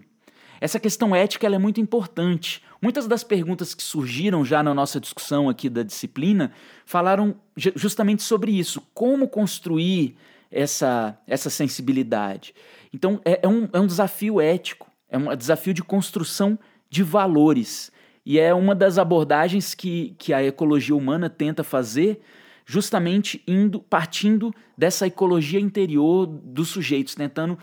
Essa 0.61 0.79
questão 0.79 1.15
ética 1.15 1.47
é 1.47 1.57
muito 1.57 1.81
importante. 1.81 2.61
Muitas 2.81 3.07
das 3.07 3.23
perguntas 3.23 3.73
que 3.73 3.83
surgiram 3.83 4.45
já 4.45 4.61
na 4.61 4.73
nossa 4.73 4.99
discussão 4.99 5.49
aqui 5.49 5.69
da 5.69 5.83
disciplina 5.83 6.51
falaram 6.85 7.35
justamente 7.57 8.23
sobre 8.23 8.51
isso. 8.51 8.81
Como 8.93 9.27
construir 9.27 10.15
essa, 10.51 11.17
essa 11.27 11.49
sensibilidade? 11.49 12.53
Então, 12.93 13.19
é, 13.25 13.39
é, 13.43 13.47
um, 13.47 13.67
é 13.73 13.79
um 13.79 13.87
desafio 13.87 14.39
ético, 14.39 14.89
é 15.09 15.17
um 15.17 15.35
desafio 15.35 15.73
de 15.73 15.83
construção 15.83 16.57
de 16.89 17.03
valores. 17.03 17.91
E 18.25 18.39
é 18.39 18.53
uma 18.53 18.73
das 18.73 18.97
abordagens 18.97 19.75
que, 19.75 20.15
que 20.17 20.33
a 20.33 20.43
ecologia 20.43 20.95
humana 20.95 21.29
tenta 21.29 21.63
fazer 21.63 22.21
justamente 22.65 23.43
indo 23.47 23.79
partindo 23.79 24.53
dessa 24.75 25.05
ecologia 25.05 25.59
interior 25.59 26.25
dos 26.25 26.69
sujeitos, 26.69 27.13
tentando 27.13 27.57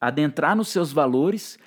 adentrar 0.00 0.56
nos 0.56 0.68
seus 0.68 0.92
valores, 0.92 1.58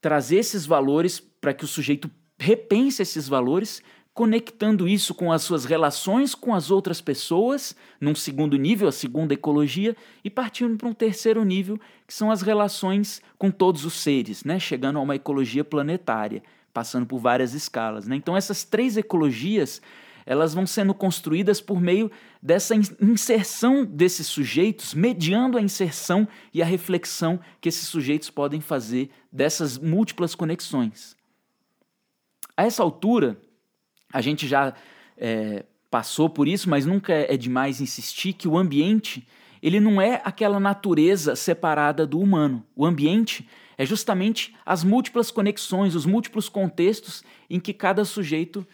trazer 0.00 0.38
esses 0.38 0.66
valores 0.66 1.20
para 1.20 1.54
que 1.54 1.64
o 1.64 1.68
sujeito 1.68 2.10
repense 2.38 3.00
esses 3.00 3.28
valores, 3.28 3.80
conectando 4.12 4.88
isso 4.88 5.14
com 5.14 5.32
as 5.32 5.42
suas 5.42 5.64
relações 5.64 6.34
com 6.34 6.54
as 6.54 6.70
outras 6.70 7.00
pessoas, 7.00 7.74
num 8.00 8.14
segundo 8.14 8.56
nível, 8.58 8.88
a 8.88 8.92
segunda 8.92 9.32
ecologia, 9.32 9.96
e 10.24 10.28
partindo 10.28 10.76
para 10.76 10.88
um 10.88 10.92
terceiro 10.92 11.44
nível, 11.44 11.78
que 12.06 12.12
são 12.12 12.30
as 12.30 12.42
relações 12.42 13.22
com 13.38 13.50
todos 13.50 13.84
os 13.84 13.94
seres, 13.94 14.44
né? 14.44 14.58
chegando 14.58 14.98
a 14.98 15.02
uma 15.02 15.14
ecologia 15.14 15.64
planetária, 15.64 16.42
passando 16.72 17.06
por 17.06 17.18
várias 17.18 17.54
escalas. 17.54 18.06
Né? 18.06 18.16
Então 18.16 18.36
essas 18.36 18.64
três 18.64 18.96
ecologias 18.96 19.80
elas 20.24 20.54
vão 20.54 20.66
sendo 20.66 20.94
construídas 20.94 21.60
por 21.60 21.80
meio 21.80 22.10
dessa 22.40 22.74
inserção 23.00 23.84
desses 23.84 24.26
sujeitos, 24.26 24.94
mediando 24.94 25.58
a 25.58 25.62
inserção 25.62 26.28
e 26.54 26.62
a 26.62 26.64
reflexão 26.64 27.40
que 27.60 27.68
esses 27.68 27.88
sujeitos 27.88 28.30
podem 28.30 28.60
fazer 28.60 29.10
dessas 29.32 29.76
múltiplas 29.78 30.34
conexões. 30.34 31.16
A 32.56 32.64
essa 32.64 32.82
altura, 32.82 33.36
a 34.12 34.20
gente 34.20 34.46
já 34.46 34.74
é, 35.16 35.64
passou 35.90 36.28
por 36.28 36.46
isso, 36.46 36.70
mas 36.70 36.86
nunca 36.86 37.12
é 37.12 37.36
demais 37.36 37.80
insistir 37.80 38.32
que 38.32 38.46
o 38.46 38.56
ambiente 38.56 39.26
ele 39.62 39.78
não 39.78 40.02
é 40.02 40.20
aquela 40.24 40.58
natureza 40.58 41.36
separada 41.36 42.04
do 42.04 42.18
humano. 42.18 42.66
O 42.74 42.84
ambiente 42.84 43.48
é 43.76 43.86
justamente 43.86 44.54
as 44.64 44.84
múltiplas 44.84 45.30
conexões, 45.30 45.94
os 45.94 46.06
múltiplos 46.06 46.48
contextos 46.48 47.22
em 47.48 47.58
que 47.58 47.72
cada 47.72 48.04
sujeito 48.04 48.66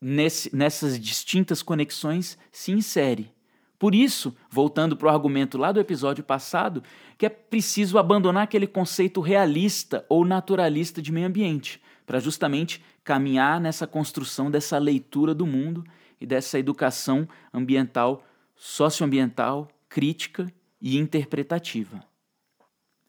nesse, 0.00 0.54
nessas 0.54 0.98
distintas 0.98 1.62
conexões 1.62 2.38
se 2.50 2.72
insere. 2.72 3.32
Por 3.78 3.94
isso, 3.94 4.36
voltando 4.50 4.96
para 4.96 5.06
o 5.06 5.10
argumento 5.10 5.56
lá 5.56 5.70
do 5.70 5.78
episódio 5.78 6.24
passado, 6.24 6.82
que 7.16 7.24
é 7.24 7.28
preciso 7.28 7.96
abandonar 7.96 8.42
aquele 8.42 8.66
conceito 8.66 9.20
realista 9.20 10.04
ou 10.08 10.24
naturalista 10.24 11.00
de 11.00 11.12
meio 11.12 11.28
ambiente, 11.28 11.80
para 12.04 12.18
justamente 12.18 12.82
caminhar 13.04 13.60
nessa 13.60 13.86
construção 13.86 14.50
dessa 14.50 14.78
leitura 14.78 15.32
do 15.32 15.46
mundo 15.46 15.84
e 16.20 16.26
dessa 16.26 16.58
educação 16.58 17.28
ambiental, 17.54 18.24
socioambiental, 18.56 19.68
crítica 19.88 20.52
e 20.80 20.98
interpretativa. 20.98 22.02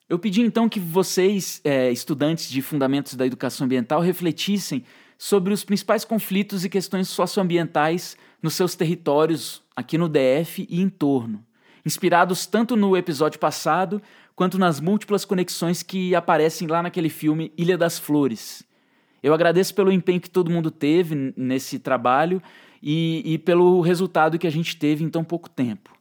Eu 0.09 0.17
pedi 0.17 0.41
então 0.41 0.67
que 0.67 0.79
vocês, 0.79 1.61
é, 1.63 1.91
estudantes 1.91 2.49
de 2.49 2.63
Fundamentos 2.63 3.13
da 3.13 3.27
Educação 3.27 3.65
Ambiental, 3.65 4.01
refletissem 4.01 4.83
sobre 5.19 5.53
os 5.53 5.63
principais 5.63 6.03
conflitos 6.03 6.65
e 6.65 6.69
questões 6.69 7.07
socioambientais 7.09 8.17
nos 8.41 8.55
seus 8.55 8.73
territórios 8.73 9.61
aqui 9.75 9.99
no 9.99 10.09
DF 10.09 10.65
e 10.67 10.81
em 10.81 10.89
torno, 10.89 11.45
inspirados 11.85 12.47
tanto 12.47 12.75
no 12.75 12.97
episódio 12.97 13.39
passado 13.39 14.01
quanto 14.35 14.57
nas 14.57 14.79
múltiplas 14.79 15.25
conexões 15.25 15.83
que 15.83 16.15
aparecem 16.15 16.67
lá 16.67 16.81
naquele 16.81 17.09
filme 17.09 17.53
Ilha 17.55 17.77
das 17.77 17.99
Flores. 17.99 18.63
Eu 19.21 19.31
agradeço 19.31 19.75
pelo 19.75 19.91
empenho 19.91 20.21
que 20.21 20.29
todo 20.29 20.49
mundo 20.49 20.71
teve 20.71 21.33
nesse 21.37 21.77
trabalho 21.77 22.41
e, 22.81 23.21
e 23.25 23.37
pelo 23.37 23.79
resultado 23.81 24.39
que 24.39 24.47
a 24.47 24.51
gente 24.51 24.75
teve 24.75 25.03
em 25.03 25.09
tão 25.09 25.23
pouco 25.23 25.47
tempo. 25.47 25.98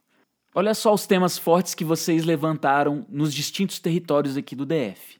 Olha 0.53 0.73
só 0.73 0.93
os 0.93 1.05
temas 1.05 1.37
fortes 1.37 1.75
que 1.75 1.85
vocês 1.85 2.25
levantaram 2.25 3.05
nos 3.07 3.33
distintos 3.33 3.79
territórios 3.79 4.35
aqui 4.35 4.55
do 4.55 4.65
DF. 4.65 5.19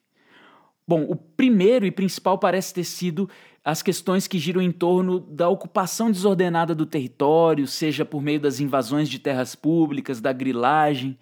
Bom, 0.88 1.04
o 1.04 1.16
primeiro 1.16 1.86
e 1.86 1.92
principal 1.92 2.40
parece 2.40 2.74
ter 2.74 2.84
sido 2.84 3.30
as 3.64 3.84
questões 3.84 4.28
que 4.28 4.40
giram 4.40 4.60
em 4.60 4.72
torno 4.72 5.20
da 5.20 5.48
ocupação 5.48 6.10
desordenada 6.10 6.74
do 6.74 6.86
território, 6.86 7.68
seja 7.68 8.04
por 8.04 8.24
meio 8.24 8.40
das 8.40 8.60
invasões 8.60 9.08
de 9.08 9.20
terras 9.20 9.54
públicas, 9.54 10.20
da 10.20 10.34
grilagem. 10.34 11.16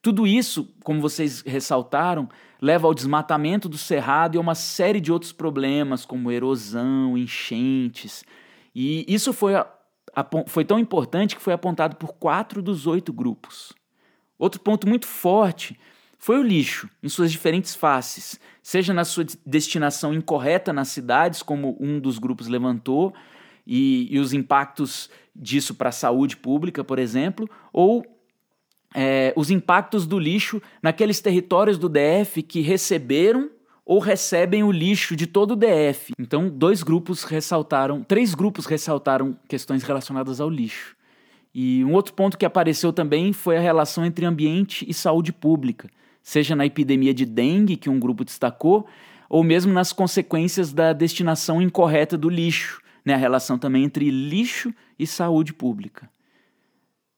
Tudo 0.00 0.26
isso, 0.26 0.74
como 0.82 1.02
vocês 1.02 1.42
ressaltaram, 1.42 2.26
leva 2.58 2.86
ao 2.86 2.94
desmatamento 2.94 3.68
do 3.68 3.76
cerrado 3.76 4.34
e 4.34 4.38
a 4.38 4.40
uma 4.40 4.54
série 4.54 5.00
de 5.00 5.12
outros 5.12 5.32
problemas, 5.32 6.06
como 6.06 6.32
erosão, 6.32 7.18
enchentes. 7.18 8.24
E 8.74 9.04
isso 9.06 9.32
foi, 9.34 9.52
foi 10.46 10.64
tão 10.64 10.78
importante 10.78 11.36
que 11.36 11.42
foi 11.42 11.52
apontado 11.52 11.96
por 11.96 12.14
quatro 12.14 12.60
dos 12.60 12.86
oito 12.86 13.12
grupos. 13.12 13.72
Outro 14.38 14.60
ponto 14.60 14.86
muito 14.88 15.06
forte 15.06 15.78
foi 16.18 16.38
o 16.38 16.42
lixo, 16.42 16.88
em 17.02 17.08
suas 17.08 17.32
diferentes 17.32 17.74
faces, 17.74 18.38
seja 18.62 18.92
na 18.92 19.04
sua 19.04 19.24
destinação 19.44 20.14
incorreta 20.14 20.72
nas 20.72 20.88
cidades, 20.88 21.42
como 21.42 21.76
um 21.80 21.98
dos 21.98 22.18
grupos 22.18 22.46
levantou, 22.46 23.12
e, 23.66 24.08
e 24.10 24.18
os 24.18 24.32
impactos 24.32 25.10
disso 25.34 25.74
para 25.74 25.88
a 25.88 25.92
saúde 25.92 26.36
pública, 26.36 26.84
por 26.84 26.98
exemplo, 26.98 27.48
ou 27.72 28.04
é, 28.94 29.32
os 29.36 29.50
impactos 29.50 30.06
do 30.06 30.18
lixo 30.18 30.60
naqueles 30.82 31.20
territórios 31.20 31.78
do 31.78 31.88
DF 31.88 32.42
que 32.42 32.60
receberam 32.60 33.50
ou 33.92 33.98
recebem 33.98 34.62
o 34.62 34.72
lixo 34.72 35.14
de 35.14 35.26
todo 35.26 35.50
o 35.50 35.54
DF. 35.54 36.14
Então, 36.18 36.48
dois 36.48 36.82
grupos 36.82 37.24
ressaltaram, 37.24 38.02
três 38.02 38.34
grupos 38.34 38.64
ressaltaram 38.64 39.36
questões 39.46 39.82
relacionadas 39.82 40.40
ao 40.40 40.48
lixo. 40.48 40.96
E 41.54 41.84
um 41.84 41.92
outro 41.92 42.14
ponto 42.14 42.38
que 42.38 42.46
apareceu 42.46 42.90
também 42.90 43.34
foi 43.34 43.58
a 43.58 43.60
relação 43.60 44.02
entre 44.02 44.24
ambiente 44.24 44.86
e 44.88 44.94
saúde 44.94 45.30
pública, 45.30 45.90
seja 46.22 46.56
na 46.56 46.64
epidemia 46.64 47.12
de 47.12 47.26
dengue, 47.26 47.76
que 47.76 47.90
um 47.90 48.00
grupo 48.00 48.24
destacou, 48.24 48.86
ou 49.28 49.44
mesmo 49.44 49.70
nas 49.70 49.92
consequências 49.92 50.72
da 50.72 50.94
destinação 50.94 51.60
incorreta 51.60 52.16
do 52.16 52.30
lixo, 52.30 52.80
né? 53.04 53.12
a 53.12 53.18
relação 53.18 53.58
também 53.58 53.84
entre 53.84 54.10
lixo 54.10 54.72
e 54.98 55.06
saúde 55.06 55.52
pública. 55.52 56.08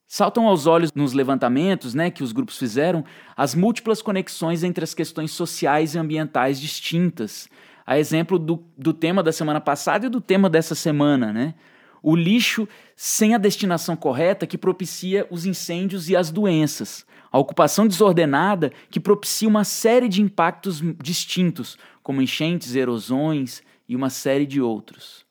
Saltam 0.07 0.47
aos 0.47 0.67
olhos 0.67 0.93
nos 0.95 1.13
levantamentos 1.13 1.95
né, 1.95 2.11
que 2.11 2.23
os 2.23 2.33
grupos 2.33 2.59
fizeram 2.59 3.05
as 3.37 3.55
múltiplas 3.55 4.03
conexões 4.03 4.63
entre 4.63 4.85
as 4.85 4.95
questões 4.95 5.31
sociais 5.31 5.95
e 5.95 5.99
ambientais 5.99 6.61
distintas, 6.61 7.49
a 7.87 7.99
exemplo 7.99 8.39
do, 8.39 8.63
do 8.77 8.93
tema 8.93 9.23
da 9.23 9.33
semana 9.33 9.61
passada 9.61 10.07
e 10.07 10.11
do 10.11 10.21
tema 10.21 10.49
dessa 10.49 10.75
semana. 10.75 11.33
Né? 11.33 11.55
O 12.03 12.15
lixo 12.15 12.69
sem 12.95 13.35
a 13.35 13.39
destinação 13.39 13.97
correta 13.97 14.47
que 14.47 14.59
propicia 14.59 15.27
os 15.31 15.47
incêndios 15.47 16.09
e 16.11 16.15
as 16.15 16.31
doenças. 16.31 17.07
A 17.33 17.39
ocupação 17.39 17.89
desordenada 17.89 18.71
que 18.91 19.01
propicia 19.01 19.49
uma 19.49 19.65
série 19.65 20.09
de 20.09 20.23
impactos 20.23 20.83
distintos, 21.03 21.77
como 22.03 22.23
enchentes, 22.23 22.77
erosões 22.77 23.63
e 23.89 23.97
uma 23.97 24.11
série 24.11 24.47
de 24.47 24.61
outros. 24.61 25.24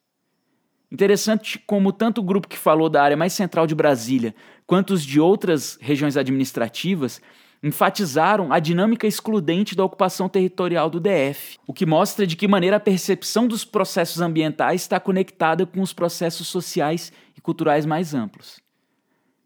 Interessante 0.94 1.58
como 1.66 1.92
tanto 1.92 2.22
o 2.22 2.24
grupo 2.24 2.48
que 2.48 2.56
falou 2.56 2.88
da 2.88 3.02
área 3.02 3.18
mais 3.18 3.34
central 3.34 3.66
de 3.66 3.74
Brasília 3.74 4.36
quanto 4.68 4.94
os 4.94 5.04
de 5.04 5.20
outras 5.20 5.76
regiões 5.82 6.16
administrativas 6.16 7.20
enfatizaram 7.64 8.54
a 8.54 8.60
dinâmica 8.60 9.08
excludente 9.08 9.76
da 9.76 9.84
ocupação 9.84 10.30
territorial 10.30 10.92
do 10.92 11.00
DF, 11.00 11.58
o 11.66 11.74
que 11.74 11.84
mostra 11.84 12.28
de 12.28 12.36
que 12.36 12.48
maneira 12.48 12.76
a 12.76 12.80
percepção 12.80 13.48
dos 13.48 13.66
processos 13.66 14.22
ambientais 14.22 14.82
está 14.82 15.00
conectada 15.00 15.66
com 15.66 15.82
os 15.82 15.94
processos 15.94 16.48
sociais 16.48 17.12
e 17.36 17.42
culturais 17.42 17.88
mais 17.88 18.14
amplos. 18.14 18.60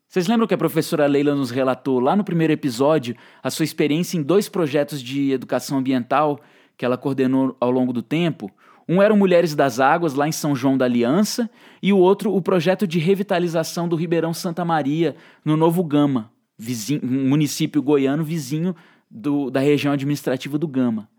Vocês 0.10 0.28
lembram 0.28 0.48
que 0.48 0.54
a 0.54 0.58
professora 0.58 1.06
Leila 1.06 1.34
nos 1.34 1.50
relatou 1.50 2.02
lá 2.02 2.14
no 2.14 2.26
primeiro 2.26 2.52
episódio 2.52 3.16
a 3.42 3.50
sua 3.50 3.64
experiência 3.64 4.18
em 4.18 4.22
dois 4.22 4.50
projetos 4.50 5.02
de 5.02 5.32
educação 5.32 5.78
ambiental 5.78 6.42
que 6.76 6.84
ela 6.84 6.98
coordenou 6.98 7.56
ao 7.58 7.72
longo 7.72 7.94
do 7.94 8.02
tempo? 8.02 8.52
Um 8.88 9.02
era 9.02 9.14
o 9.14 9.18
Mulheres 9.18 9.54
das 9.54 9.80
Águas, 9.80 10.14
lá 10.14 10.28
em 10.28 10.32
São 10.32 10.56
João 10.56 10.78
da 10.78 10.86
Aliança, 10.86 11.50
e 11.82 11.92
o 11.92 11.98
outro 11.98 12.34
o 12.34 12.42
projeto 12.42 12.88
de 12.88 13.00
revitalização 13.00 13.88
do 13.88 13.96
Ribeirão 13.96 14.34
Santa 14.34 14.64
Maria, 14.64 15.16
no 15.44 15.58
Novo 15.58 15.84
Gama, 15.84 16.32
vizinho, 16.58 17.02
município 17.04 17.82
goiano 17.82 18.24
vizinho 18.24 18.76
do, 19.10 19.50
da 19.50 19.60
região 19.60 19.94
administrativa 19.94 20.58
do 20.58 20.68
Gama. 20.68 21.10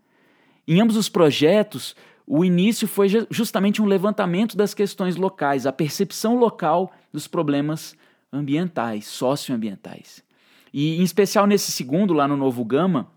Em 0.67 0.81
ambos 0.81 0.95
os 0.95 1.09
projetos, 1.09 1.95
o 2.25 2.43
início 2.43 2.87
foi 2.87 3.07
justamente 3.29 3.81
um 3.81 3.85
levantamento 3.85 4.55
das 4.55 4.73
questões 4.73 5.15
locais, 5.15 5.65
a 5.65 5.71
percepção 5.71 6.37
local 6.37 6.91
dos 7.11 7.27
problemas 7.27 7.95
ambientais, 8.31 9.07
socioambientais. 9.07 10.23
E 10.71 10.99
em 10.99 11.03
especial 11.03 11.47
nesse 11.47 11.71
segundo, 11.71 12.13
lá 12.13 12.27
no 12.27 12.37
Novo 12.37 12.63
Gama, 12.63 13.11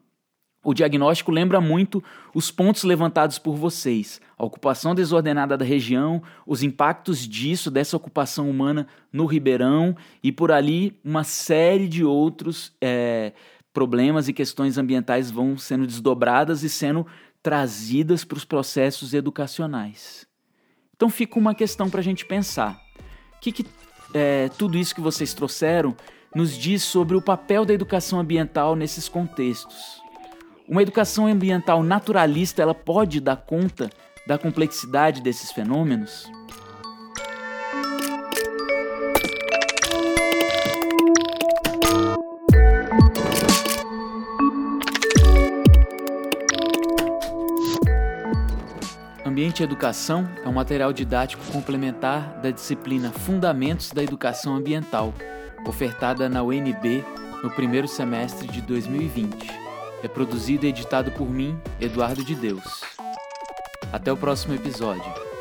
o 0.64 0.72
diagnóstico 0.72 1.32
lembra 1.32 1.60
muito 1.60 2.02
os 2.32 2.50
pontos 2.50 2.84
levantados 2.84 3.38
por 3.38 3.56
vocês: 3.56 4.20
a 4.38 4.44
ocupação 4.44 4.94
desordenada 4.94 5.56
da 5.56 5.64
região, 5.64 6.22
os 6.46 6.62
impactos 6.62 7.26
disso, 7.26 7.70
dessa 7.70 7.96
ocupação 7.96 8.48
humana 8.48 8.86
no 9.12 9.26
Ribeirão 9.26 9.96
e 10.22 10.30
por 10.30 10.52
ali 10.52 10.96
uma 11.04 11.24
série 11.24 11.88
de 11.88 12.04
outros 12.04 12.72
é, 12.80 13.32
problemas 13.72 14.28
e 14.28 14.32
questões 14.32 14.78
ambientais 14.78 15.30
vão 15.30 15.58
sendo 15.58 15.86
desdobradas 15.86 16.62
e 16.62 16.68
sendo 16.68 17.06
trazidas 17.42 18.24
para 18.24 18.38
os 18.38 18.44
processos 18.44 19.14
educacionais. 19.14 20.26
Então 20.94 21.10
fica 21.10 21.38
uma 21.38 21.54
questão 21.54 21.90
para 21.90 21.98
a 21.98 22.04
gente 22.04 22.24
pensar: 22.24 22.80
o 23.36 23.40
que, 23.40 23.50
que 23.50 23.66
é, 24.14 24.48
tudo 24.50 24.78
isso 24.78 24.94
que 24.94 25.00
vocês 25.00 25.34
trouxeram 25.34 25.96
nos 26.32 26.56
diz 26.56 26.82
sobre 26.84 27.16
o 27.16 27.22
papel 27.22 27.64
da 27.64 27.74
educação 27.74 28.20
ambiental 28.20 28.76
nesses 28.76 29.08
contextos? 29.08 30.01
Uma 30.68 30.80
educação 30.80 31.26
ambiental 31.26 31.82
naturalista, 31.82 32.62
ela 32.62 32.74
pode 32.74 33.20
dar 33.20 33.36
conta 33.36 33.90
da 34.26 34.38
complexidade 34.38 35.20
desses 35.20 35.50
fenômenos? 35.50 36.30
Ambiente 49.26 49.60
e 49.60 49.64
Educação 49.64 50.28
é 50.44 50.48
um 50.48 50.52
material 50.52 50.92
didático 50.92 51.42
complementar 51.50 52.40
da 52.40 52.50
disciplina 52.50 53.10
Fundamentos 53.10 53.90
da 53.90 54.02
Educação 54.02 54.54
Ambiental, 54.54 55.12
ofertada 55.66 56.28
na 56.28 56.42
UNB 56.42 57.04
no 57.42 57.50
primeiro 57.50 57.88
semestre 57.88 58.46
de 58.46 58.60
2020. 58.60 59.61
É 60.02 60.08
produzido 60.08 60.66
e 60.66 60.68
editado 60.68 61.12
por 61.12 61.30
mim, 61.30 61.56
Eduardo 61.80 62.24
de 62.24 62.34
Deus. 62.34 62.82
Até 63.92 64.12
o 64.12 64.16
próximo 64.16 64.54
episódio. 64.54 65.31